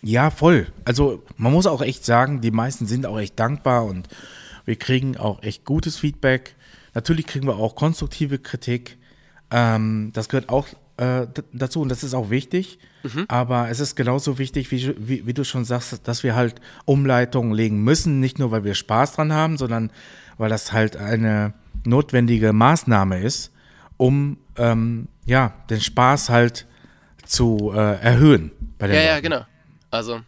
Ja, 0.03 0.31
voll. 0.31 0.67
Also 0.85 1.23
man 1.37 1.53
muss 1.53 1.67
auch 1.67 1.81
echt 1.83 2.05
sagen, 2.05 2.41
die 2.41 2.51
meisten 2.51 2.87
sind 2.87 3.07
auch 3.07 3.19
echt 3.19 3.39
dankbar 3.39 3.85
und 3.85 4.09
wir 4.65 4.77
kriegen 4.77 5.17
auch 5.17 5.43
echt 5.43 5.65
gutes 5.65 5.97
Feedback. 5.97 6.55
Natürlich 6.95 7.27
kriegen 7.27 7.47
wir 7.47 7.57
auch 7.57 7.75
konstruktive 7.75 8.39
Kritik. 8.39 8.99
Ähm, 9.51 10.11
das 10.13 10.29
gehört 10.29 10.49
auch 10.49 10.67
äh, 10.97 11.27
dazu 11.53 11.81
und 11.81 11.89
das 11.89 12.03
ist 12.05 12.15
auch 12.15 12.31
wichtig. 12.31 12.79
Aber 13.27 13.69
es 13.69 13.81
ist 13.81 13.97
genauso 13.97 14.39
wichtig, 14.39 14.71
wie, 14.71 14.95
wie, 14.97 15.27
wie 15.27 15.35
du 15.35 15.45
schon 15.45 15.65
sagst, 15.65 16.07
dass 16.07 16.23
wir 16.23 16.37
halt 16.37 16.61
Umleitungen 16.85 17.53
legen 17.53 17.83
müssen. 17.83 18.21
Nicht 18.21 18.39
nur, 18.39 18.53
weil 18.53 18.63
wir 18.63 18.75
Spaß 18.75 19.15
dran 19.15 19.33
haben, 19.33 19.57
sondern 19.59 19.91
weil 20.39 20.49
das 20.51 20.73
halt 20.73 20.97
eine 20.97 21.53
notwendige 21.85 22.53
Maßnahme 22.53 23.21
ist, 23.21 23.51
um 23.97 24.37
ähm, 24.57 25.09
ja, 25.25 25.53
den 25.69 25.81
Spaß 25.81 26.29
halt 26.29 26.67
zu 27.25 27.73
äh, 27.75 28.01
erhöhen. 28.01 28.53
Bei 28.79 28.87
den 28.87 28.95
Ja, 28.97 29.03
ja, 29.03 29.11
Leuten. 29.15 29.23
genau. 29.25 29.41
Also, 29.93 30.23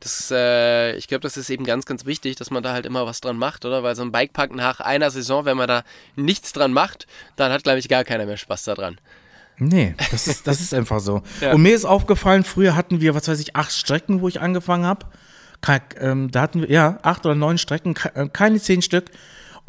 das, 0.00 0.30
äh, 0.34 0.96
ich 0.96 1.06
glaube, 1.06 1.20
das 1.20 1.36
ist 1.36 1.50
eben 1.50 1.64
ganz, 1.64 1.84
ganz 1.84 2.06
wichtig, 2.06 2.36
dass 2.36 2.50
man 2.50 2.62
da 2.62 2.72
halt 2.72 2.86
immer 2.86 3.04
was 3.06 3.20
dran 3.20 3.36
macht, 3.36 3.64
oder? 3.66 3.82
Weil 3.82 3.94
so 3.94 4.02
ein 4.02 4.10
Bikepark 4.12 4.52
nach 4.54 4.80
einer 4.80 5.10
Saison, 5.10 5.44
wenn 5.44 5.56
man 5.58 5.68
da 5.68 5.84
nichts 6.16 6.52
dran 6.52 6.72
macht, 6.72 7.06
dann 7.36 7.52
hat, 7.52 7.62
glaube 7.62 7.78
ich, 7.78 7.88
gar 7.88 8.02
keiner 8.02 8.24
mehr 8.26 8.38
Spaß 8.38 8.64
daran. 8.64 8.98
Nee, 9.58 9.94
das 10.10 10.26
ist, 10.26 10.46
das 10.46 10.60
ist 10.62 10.72
einfach 10.72 11.00
so. 11.00 11.22
Ja. 11.42 11.52
Und 11.52 11.60
mir 11.60 11.74
ist 11.74 11.84
aufgefallen, 11.84 12.44
früher 12.44 12.74
hatten 12.74 13.02
wir, 13.02 13.14
was 13.14 13.28
weiß 13.28 13.38
ich, 13.40 13.54
acht 13.56 13.72
Strecken, 13.72 14.22
wo 14.22 14.28
ich 14.28 14.40
angefangen 14.40 14.86
habe. 14.86 15.04
Ähm, 15.98 16.30
da 16.30 16.40
hatten 16.40 16.62
wir, 16.62 16.70
ja, 16.70 16.98
acht 17.02 17.26
oder 17.26 17.34
neun 17.34 17.58
Strecken, 17.58 17.92
ke- 17.92 18.14
äh, 18.14 18.28
keine 18.32 18.58
zehn 18.58 18.80
Stück. 18.80 19.10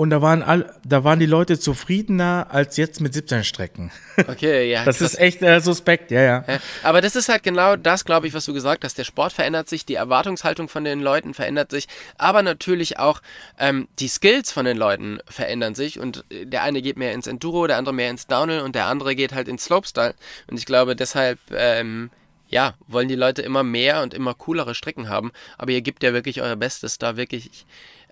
Und 0.02 0.10
da 0.10 0.20
waren, 0.20 0.42
all, 0.42 0.74
da 0.84 1.04
waren 1.04 1.20
die 1.20 1.28
Leute 1.28 1.60
zufriedener 1.60 2.48
als 2.50 2.76
jetzt 2.76 3.02
mit 3.02 3.14
17 3.14 3.44
Strecken. 3.44 3.92
Okay, 4.28 4.70
ja. 4.70 4.84
Das 4.84 4.98
krass. 4.98 5.14
ist 5.14 5.20
echt 5.20 5.42
äh, 5.42 5.60
suspekt, 5.62 6.10
ja, 6.10 6.22
ja. 6.22 6.44
Ja, 6.48 6.60
Aber 6.84 7.02
das 7.02 7.16
ist 7.16 7.30
halt 7.30 7.44
genau 7.44 7.76
das, 7.76 8.04
glaube 8.04 8.28
ich, 8.28 8.34
was 8.34 8.46
du 8.46 8.54
gesagt 8.54 8.84
hast. 8.84 8.98
Der 8.98 9.04
Sport 9.04 9.32
verändert 9.32 9.70
sich, 9.70 9.86
die 9.86 9.94
Erwartungshaltung 9.96 10.70
von 10.70 10.84
den 10.84 11.02
Leuten 11.02 11.34
verändert 11.36 11.70
sich, 11.70 11.88
aber 12.18 12.42
natürlich 12.42 12.98
auch 12.98 13.22
ähm, 13.60 13.88
die 14.00 14.08
Skills 14.08 14.52
von 14.52 14.66
den 14.66 14.76
Leuten 14.76 15.20
verändern 15.28 15.76
sich. 15.76 16.00
Und 16.00 16.26
äh, 16.32 16.46
der 16.48 16.64
eine 16.64 16.82
geht 16.82 16.98
mehr 16.98 17.14
ins 17.14 17.28
Enduro, 17.28 17.68
der 17.68 17.78
andere 17.78 17.94
mehr 17.94 18.10
ins 18.10 18.26
Downhill 18.26 18.62
und 18.62 18.74
der 18.74 18.88
andere 18.88 19.16
geht 19.16 19.34
halt 19.34 19.48
ins 19.48 19.66
Slopestyle. 19.66 20.16
Und 20.48 20.58
ich 20.58 20.66
glaube, 20.66 20.96
deshalb, 20.96 21.38
ähm, 21.52 22.10
ja, 22.48 22.74
wollen 22.88 23.08
die 23.08 23.16
Leute 23.16 23.44
immer 23.44 23.62
mehr 23.62 24.02
und 24.02 24.16
immer 24.16 24.34
coolere 24.34 24.74
Strecken 24.74 25.10
haben. 25.10 25.32
Aber 25.60 25.72
ihr 25.72 25.82
gebt 25.82 26.02
ja 26.02 26.14
wirklich 26.14 26.42
euer 26.42 26.56
Bestes, 26.56 26.98
da 26.98 27.18
wirklich, 27.18 27.66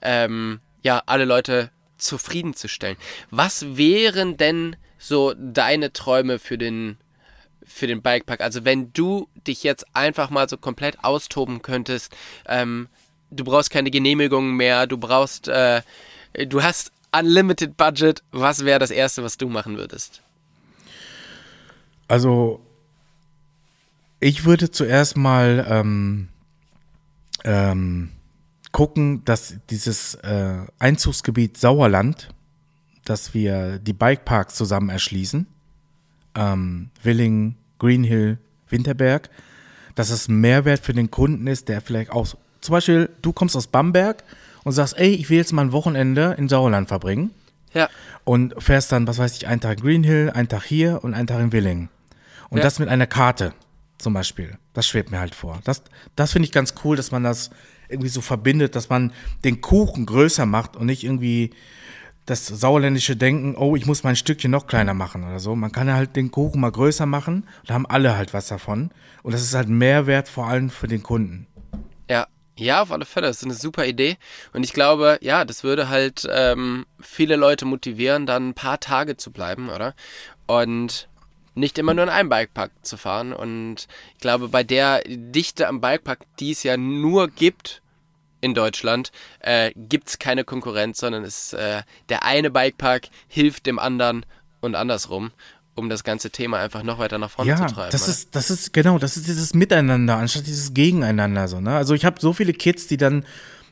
ähm, 0.03 0.59
ja, 0.81 1.01
alle 1.05 1.25
Leute 1.25 1.71
zufriedenzustellen. 1.99 2.97
Was 3.31 3.77
wären 3.77 4.37
denn 4.37 4.75
so 4.97 5.33
deine 5.33 5.93
Träume 5.93 6.39
für 6.39 6.57
den 6.57 6.97
für 7.69 7.87
den 7.87 8.01
Bikepark. 8.01 8.41
Also 8.41 8.65
wenn 8.65 8.91
du 8.93 9.29
dich 9.47 9.63
jetzt 9.63 9.85
einfach 9.95 10.29
mal 10.29 10.49
so 10.49 10.57
komplett 10.57 11.03
austoben 11.03 11.61
könntest, 11.61 12.15
ähm, 12.47 12.87
du 13.29 13.43
brauchst 13.43 13.69
keine 13.69 13.91
Genehmigungen 13.91 14.55
mehr, 14.55 14.87
du 14.87 14.97
brauchst, 14.97 15.47
äh, 15.47 15.81
du 16.47 16.63
hast 16.63 16.91
unlimited 17.15 17.77
Budget. 17.77 18.23
Was 18.31 18.65
wäre 18.65 18.79
das 18.79 18.91
Erste, 18.91 19.23
was 19.23 19.37
du 19.37 19.49
machen 19.49 19.77
würdest? 19.77 20.21
Also, 22.07 22.59
ich 24.19 24.45
würde 24.45 24.71
zuerst 24.71 25.15
mal 25.15 25.65
ähm, 25.69 26.27
ähm, 27.43 28.09
gucken, 28.71 29.23
dass 29.25 29.55
dieses 29.69 30.15
äh, 30.15 30.57
Einzugsgebiet 30.77 31.57
Sauerland, 31.57 32.29
dass 33.05 33.33
wir 33.33 33.79
die 33.79 33.93
Bikeparks 33.93 34.55
zusammen 34.55 34.89
erschließen. 34.89 35.47
Ähm, 36.35 36.89
Willingen, 37.01 37.55
Greenhill, 37.79 38.37
Winterberg, 38.69 39.29
dass 39.95 40.09
es 40.11 40.27
ein 40.27 40.39
Mehrwert 40.39 40.79
für 40.81 40.93
den 40.93 41.09
Kunden 41.09 41.47
ist, 41.47 41.67
der 41.69 41.81
vielleicht 41.81 42.11
auch, 42.11 42.27
zum 42.61 42.73
Beispiel, 42.73 43.09
du 43.21 43.33
kommst 43.33 43.55
aus 43.55 43.67
Bamberg 43.67 44.23
und 44.63 44.73
sagst, 44.73 44.97
ey, 44.97 45.09
ich 45.09 45.29
will 45.29 45.37
jetzt 45.37 45.53
mal 45.53 45.63
ein 45.63 45.71
Wochenende 45.71 46.35
in 46.37 46.47
Sauerland 46.49 46.87
verbringen 46.87 47.31
Ja, 47.73 47.89
und 48.25 48.53
fährst 48.61 48.91
dann, 48.91 49.07
was 49.07 49.17
weiß 49.17 49.37
ich, 49.37 49.47
einen 49.47 49.61
Tag 49.61 49.77
in 49.79 49.83
Greenhill, 49.83 50.29
einen 50.29 50.47
Tag 50.49 50.63
hier 50.63 51.03
und 51.03 51.13
einen 51.13 51.27
Tag 51.27 51.39
in 51.39 51.51
Willingen. 51.51 51.89
Und 52.49 52.57
Ja. 52.59 52.63
das 52.63 52.79
mit 52.79 52.89
einer 52.89 53.07
Karte 53.07 53.53
zum 53.97 54.13
Beispiel. 54.13 54.57
Das 54.73 54.87
schwebt 54.87 55.09
mir 55.11 55.19
halt 55.19 55.35
vor. 55.35 55.59
Das, 55.63 55.81
das 56.15 56.31
finde 56.31 56.45
ich 56.45 56.51
ganz 56.51 56.75
cool, 56.83 56.95
dass 56.95 57.11
man 57.11 57.23
das 57.23 57.49
irgendwie 57.89 58.09
so 58.09 58.21
verbindet, 58.21 58.75
dass 58.75 58.89
man 58.89 59.11
den 59.43 59.61
Kuchen 59.61 60.05
größer 60.05 60.45
macht 60.45 60.75
und 60.75 60.85
nicht 60.85 61.03
irgendwie 61.03 61.51
das 62.25 62.45
sauerländische 62.45 63.15
Denken, 63.15 63.55
oh, 63.55 63.75
ich 63.75 63.85
muss 63.85 64.03
mein 64.03 64.15
Stückchen 64.15 64.51
noch 64.51 64.67
kleiner 64.67 64.93
machen 64.93 65.23
oder 65.23 65.39
so. 65.39 65.55
Man 65.55 65.71
kann 65.71 65.91
halt 65.91 66.15
den 66.15 66.29
Kuchen 66.29 66.61
mal 66.61 66.71
größer 66.71 67.07
machen 67.07 67.47
und 67.61 67.71
haben 67.71 67.87
alle 67.87 68.15
halt 68.15 68.33
was 68.33 68.47
davon. 68.47 68.91
Und 69.23 69.33
das 69.33 69.41
ist 69.41 69.55
halt 69.55 69.67
Mehrwert 69.67 70.27
vor 70.27 70.47
allem 70.47 70.69
für 70.69 70.87
den 70.87 71.03
Kunden. 71.03 71.47
ja. 72.09 72.27
Ja, 72.59 72.81
auf 72.81 72.91
alle 72.91 73.05
Fälle. 73.05 73.27
Das 73.27 73.37
ist 73.37 73.45
eine 73.45 73.53
super 73.53 73.85
Idee. 73.85 74.17
Und 74.51 74.65
ich 74.65 74.73
glaube, 74.73 75.17
ja, 75.21 75.45
das 75.45 75.63
würde 75.63 75.87
halt 75.87 76.27
ähm, 76.29 76.85
viele 76.99 77.37
Leute 77.37 77.63
motivieren, 77.63 78.25
dann 78.25 78.49
ein 78.49 78.53
paar 78.53 78.81
Tage 78.81 79.15
zu 79.15 79.31
bleiben, 79.31 79.69
oder? 79.69 79.95
Und 80.45 81.07
nicht 81.55 81.77
immer 81.77 81.93
nur 81.93 82.03
in 82.03 82.09
einem 82.09 82.29
Bikepark 82.29 82.71
zu 82.81 82.97
fahren. 82.97 83.33
Und 83.33 83.87
ich 84.15 84.21
glaube, 84.21 84.47
bei 84.49 84.63
der 84.63 85.01
Dichte 85.07 85.67
am 85.67 85.81
Bikepark, 85.81 86.19
die 86.39 86.51
es 86.51 86.63
ja 86.63 86.77
nur 86.77 87.27
gibt 87.29 87.81
in 88.41 88.53
Deutschland, 88.53 89.11
äh, 89.41 89.71
gibt 89.75 90.07
es 90.09 90.19
keine 90.19 90.43
Konkurrenz, 90.45 90.99
sondern 90.99 91.23
es, 91.23 91.53
äh, 91.53 91.81
der 92.09 92.23
eine 92.23 92.49
Bikepark 92.51 93.07
hilft 93.27 93.65
dem 93.65 93.79
anderen 93.79 94.25
und 94.61 94.75
andersrum, 94.75 95.31
um 95.75 95.89
das 95.89 96.03
ganze 96.03 96.29
Thema 96.29 96.59
einfach 96.59 96.83
noch 96.83 96.99
weiter 96.99 97.17
nach 97.17 97.31
vorne 97.31 97.49
Ja, 97.51 97.67
zu 97.67 97.73
treiben. 97.73 97.91
das 97.91 98.03
oder? 98.03 98.11
ist, 98.11 98.35
das 98.35 98.49
ist, 98.49 98.73
genau, 98.73 98.97
das 98.97 99.17
ist 99.17 99.27
dieses 99.27 99.53
Miteinander, 99.53 100.17
anstatt 100.17 100.47
dieses 100.47 100.73
Gegeneinander, 100.73 101.47
so, 101.47 101.59
ne? 101.59 101.75
Also 101.75 101.93
ich 101.93 102.05
habe 102.05 102.19
so 102.21 102.31
viele 102.33 102.53
Kids, 102.53 102.87
die 102.87 102.97
dann 102.97 103.25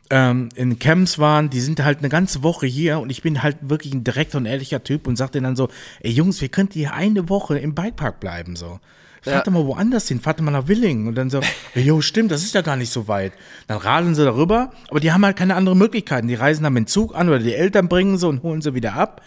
ähm, 0.10 0.50
in 0.56 0.80
Camps 0.80 1.20
waren, 1.20 1.50
die 1.50 1.60
sind 1.60 1.84
halt 1.84 2.00
eine 2.00 2.10
ganze 2.10 2.44
Woche 2.44 2.66
hier 2.66 3.00
und 3.00 3.10
ich 3.10 3.22
bin 3.22 3.44
halt 3.44 3.58
wirklich 3.62 3.94
ein 3.94 4.04
direkter 4.04 4.38
und 4.38 4.46
ehrlicher 4.46 4.84
Typ 4.84 5.08
und 5.08 5.16
sag 5.16 5.32
denen 5.32 5.44
dann 5.44 5.56
so, 5.56 5.70
ey 6.02 6.12
Jungs, 6.12 6.42
wir 6.42 6.50
könnten 6.50 6.74
hier 6.74 6.94
eine 6.94 7.30
Woche 7.30 7.58
im 7.58 7.76
Bikepark 7.76 8.20
bleiben, 8.20 8.56
so. 8.56 8.80
fahrt 9.22 9.48
ja. 9.48 9.52
mal 9.52 9.66
woanders 9.66 10.08
hin, 10.08 10.20
fahrt 10.20 10.40
mal 10.42 10.52
nach 10.52 10.68
Willingen. 10.68 11.08
Und 11.08 11.16
dann 11.16 11.30
so, 11.30 11.42
jo, 11.76 12.02
stimmt, 12.02 12.32
das 12.32 12.44
ist 12.44 12.54
ja 12.54 12.62
gar 12.62 12.78
nicht 12.78 12.92
so 12.92 13.08
weit. 13.08 13.34
Dann 13.68 13.78
radeln 13.78 14.16
sie 14.16 14.24
darüber, 14.24 14.72
aber 14.90 15.00
die 15.00 15.12
haben 15.12 15.26
halt 15.26 15.38
keine 15.38 15.56
anderen 15.56 15.78
Möglichkeiten. 15.78 16.28
Die 16.28 16.36
reisen 16.36 16.64
dann 16.64 16.74
mit 16.74 16.86
dem 16.86 16.88
Zug 16.88 17.16
an 17.16 17.28
oder 17.30 17.40
die 17.40 17.56
Eltern 17.56 17.90
bringen 17.90 18.18
sie 18.18 18.28
und 18.28 18.44
holen 18.44 18.62
sie 18.62 18.74
wieder 18.74 18.94
ab. 18.94 19.22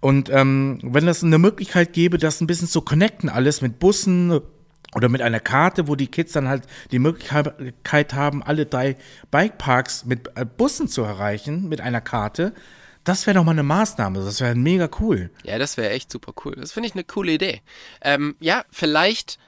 Und 0.00 0.30
ähm, 0.30 0.80
wenn 0.82 1.06
das 1.06 1.22
eine 1.22 1.38
Möglichkeit 1.38 1.92
gäbe, 1.92 2.18
das 2.18 2.40
ein 2.40 2.48
bisschen 2.48 2.68
zu 2.68 2.80
connecten, 2.82 3.28
alles 3.28 3.62
mit 3.62 3.78
Bussen 3.78 4.40
oder 4.94 5.08
mit 5.08 5.22
einer 5.22 5.40
Karte, 5.40 5.88
wo 5.88 5.96
die 5.96 6.08
Kids 6.08 6.32
dann 6.32 6.48
halt 6.48 6.64
die 6.90 6.98
Möglichkeit 6.98 8.14
haben, 8.14 8.42
alle 8.42 8.66
drei 8.66 8.96
Bikeparks 9.30 10.04
mit 10.04 10.30
äh, 10.36 10.44
Bussen 10.44 10.88
zu 10.88 11.02
erreichen, 11.02 11.68
mit 11.68 11.80
einer 11.80 12.00
Karte, 12.00 12.52
das 13.04 13.26
wäre 13.26 13.36
doch 13.36 13.44
mal 13.44 13.52
eine 13.52 13.62
Maßnahme. 13.62 14.24
Das 14.24 14.40
wäre 14.40 14.54
mega 14.54 14.88
cool. 15.00 15.30
Ja, 15.42 15.58
das 15.58 15.76
wäre 15.76 15.90
echt 15.90 16.10
super 16.10 16.32
cool. 16.44 16.54
Das 16.54 16.72
finde 16.72 16.88
ich 16.88 16.94
eine 16.94 17.04
coole 17.04 17.32
Idee. 17.32 17.62
Ähm, 18.00 18.36
ja, 18.40 18.64
vielleicht. 18.70 19.38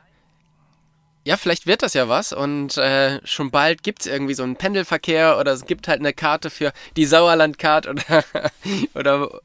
Ja, 1.26 1.38
vielleicht 1.38 1.66
wird 1.66 1.83
das 1.83 1.94
ja 1.94 2.11
was 2.11 2.35
und 2.35 2.76
äh, 2.76 3.18
schon 3.26 3.50
bald 3.50 3.83
gibt 3.83 4.00
es 4.00 4.07
irgendwie 4.07 4.35
so 4.35 4.42
einen 4.42 4.57
Pendelverkehr 4.57 5.38
oder 5.38 5.52
es 5.52 5.64
gibt 5.64 5.88
halt 5.88 6.00
eine 6.00 6.12
Karte 6.12 6.50
für 6.50 6.70
die 6.98 7.07
Sauerlandcard 7.07 7.87
oder, 7.87 8.24
oder 8.94 9.40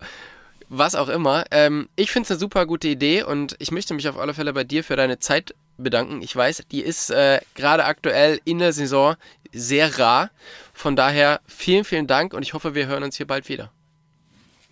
was 0.69 0.95
auch 0.95 1.09
immer. 1.09 1.45
Ähm, 1.51 1.89
ich 1.95 2.11
finde 2.11 2.25
es 2.27 2.31
eine 2.31 2.39
super 2.39 2.65
gute 2.65 2.87
Idee 2.87 3.23
und 3.23 3.55
ich 3.59 3.71
möchte 3.71 3.93
mich 3.93 4.07
auf 4.07 4.17
alle 4.17 4.33
Fälle 4.33 4.53
bei 4.53 4.63
dir 4.63 4.83
für 4.83 4.95
deine 4.95 5.19
Zeit 5.19 5.55
bedanken. 5.77 6.21
Ich 6.21 6.35
weiß, 6.35 6.63
die 6.71 6.81
ist 6.81 7.09
äh, 7.09 7.39
gerade 7.55 7.85
aktuell 7.85 8.39
in 8.45 8.59
der 8.59 8.73
Saison 8.73 9.15
sehr 9.51 9.99
rar. 9.99 10.29
Von 10.73 10.95
daher 10.95 11.41
vielen, 11.47 11.83
vielen 11.83 12.07
Dank 12.07 12.33
und 12.33 12.43
ich 12.43 12.53
hoffe, 12.53 12.75
wir 12.75 12.87
hören 12.87 13.03
uns 13.03 13.17
hier 13.17 13.27
bald 13.27 13.49
wieder. 13.49 13.71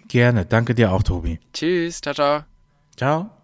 Gerne. 0.08 0.46
Danke 0.46 0.74
dir 0.76 0.92
auch, 0.92 1.04
Tobi. 1.04 1.40
Tschüss. 1.54 2.00
Ciao, 2.00 2.14
ciao. 2.14 2.44
Ciao. 2.96 3.37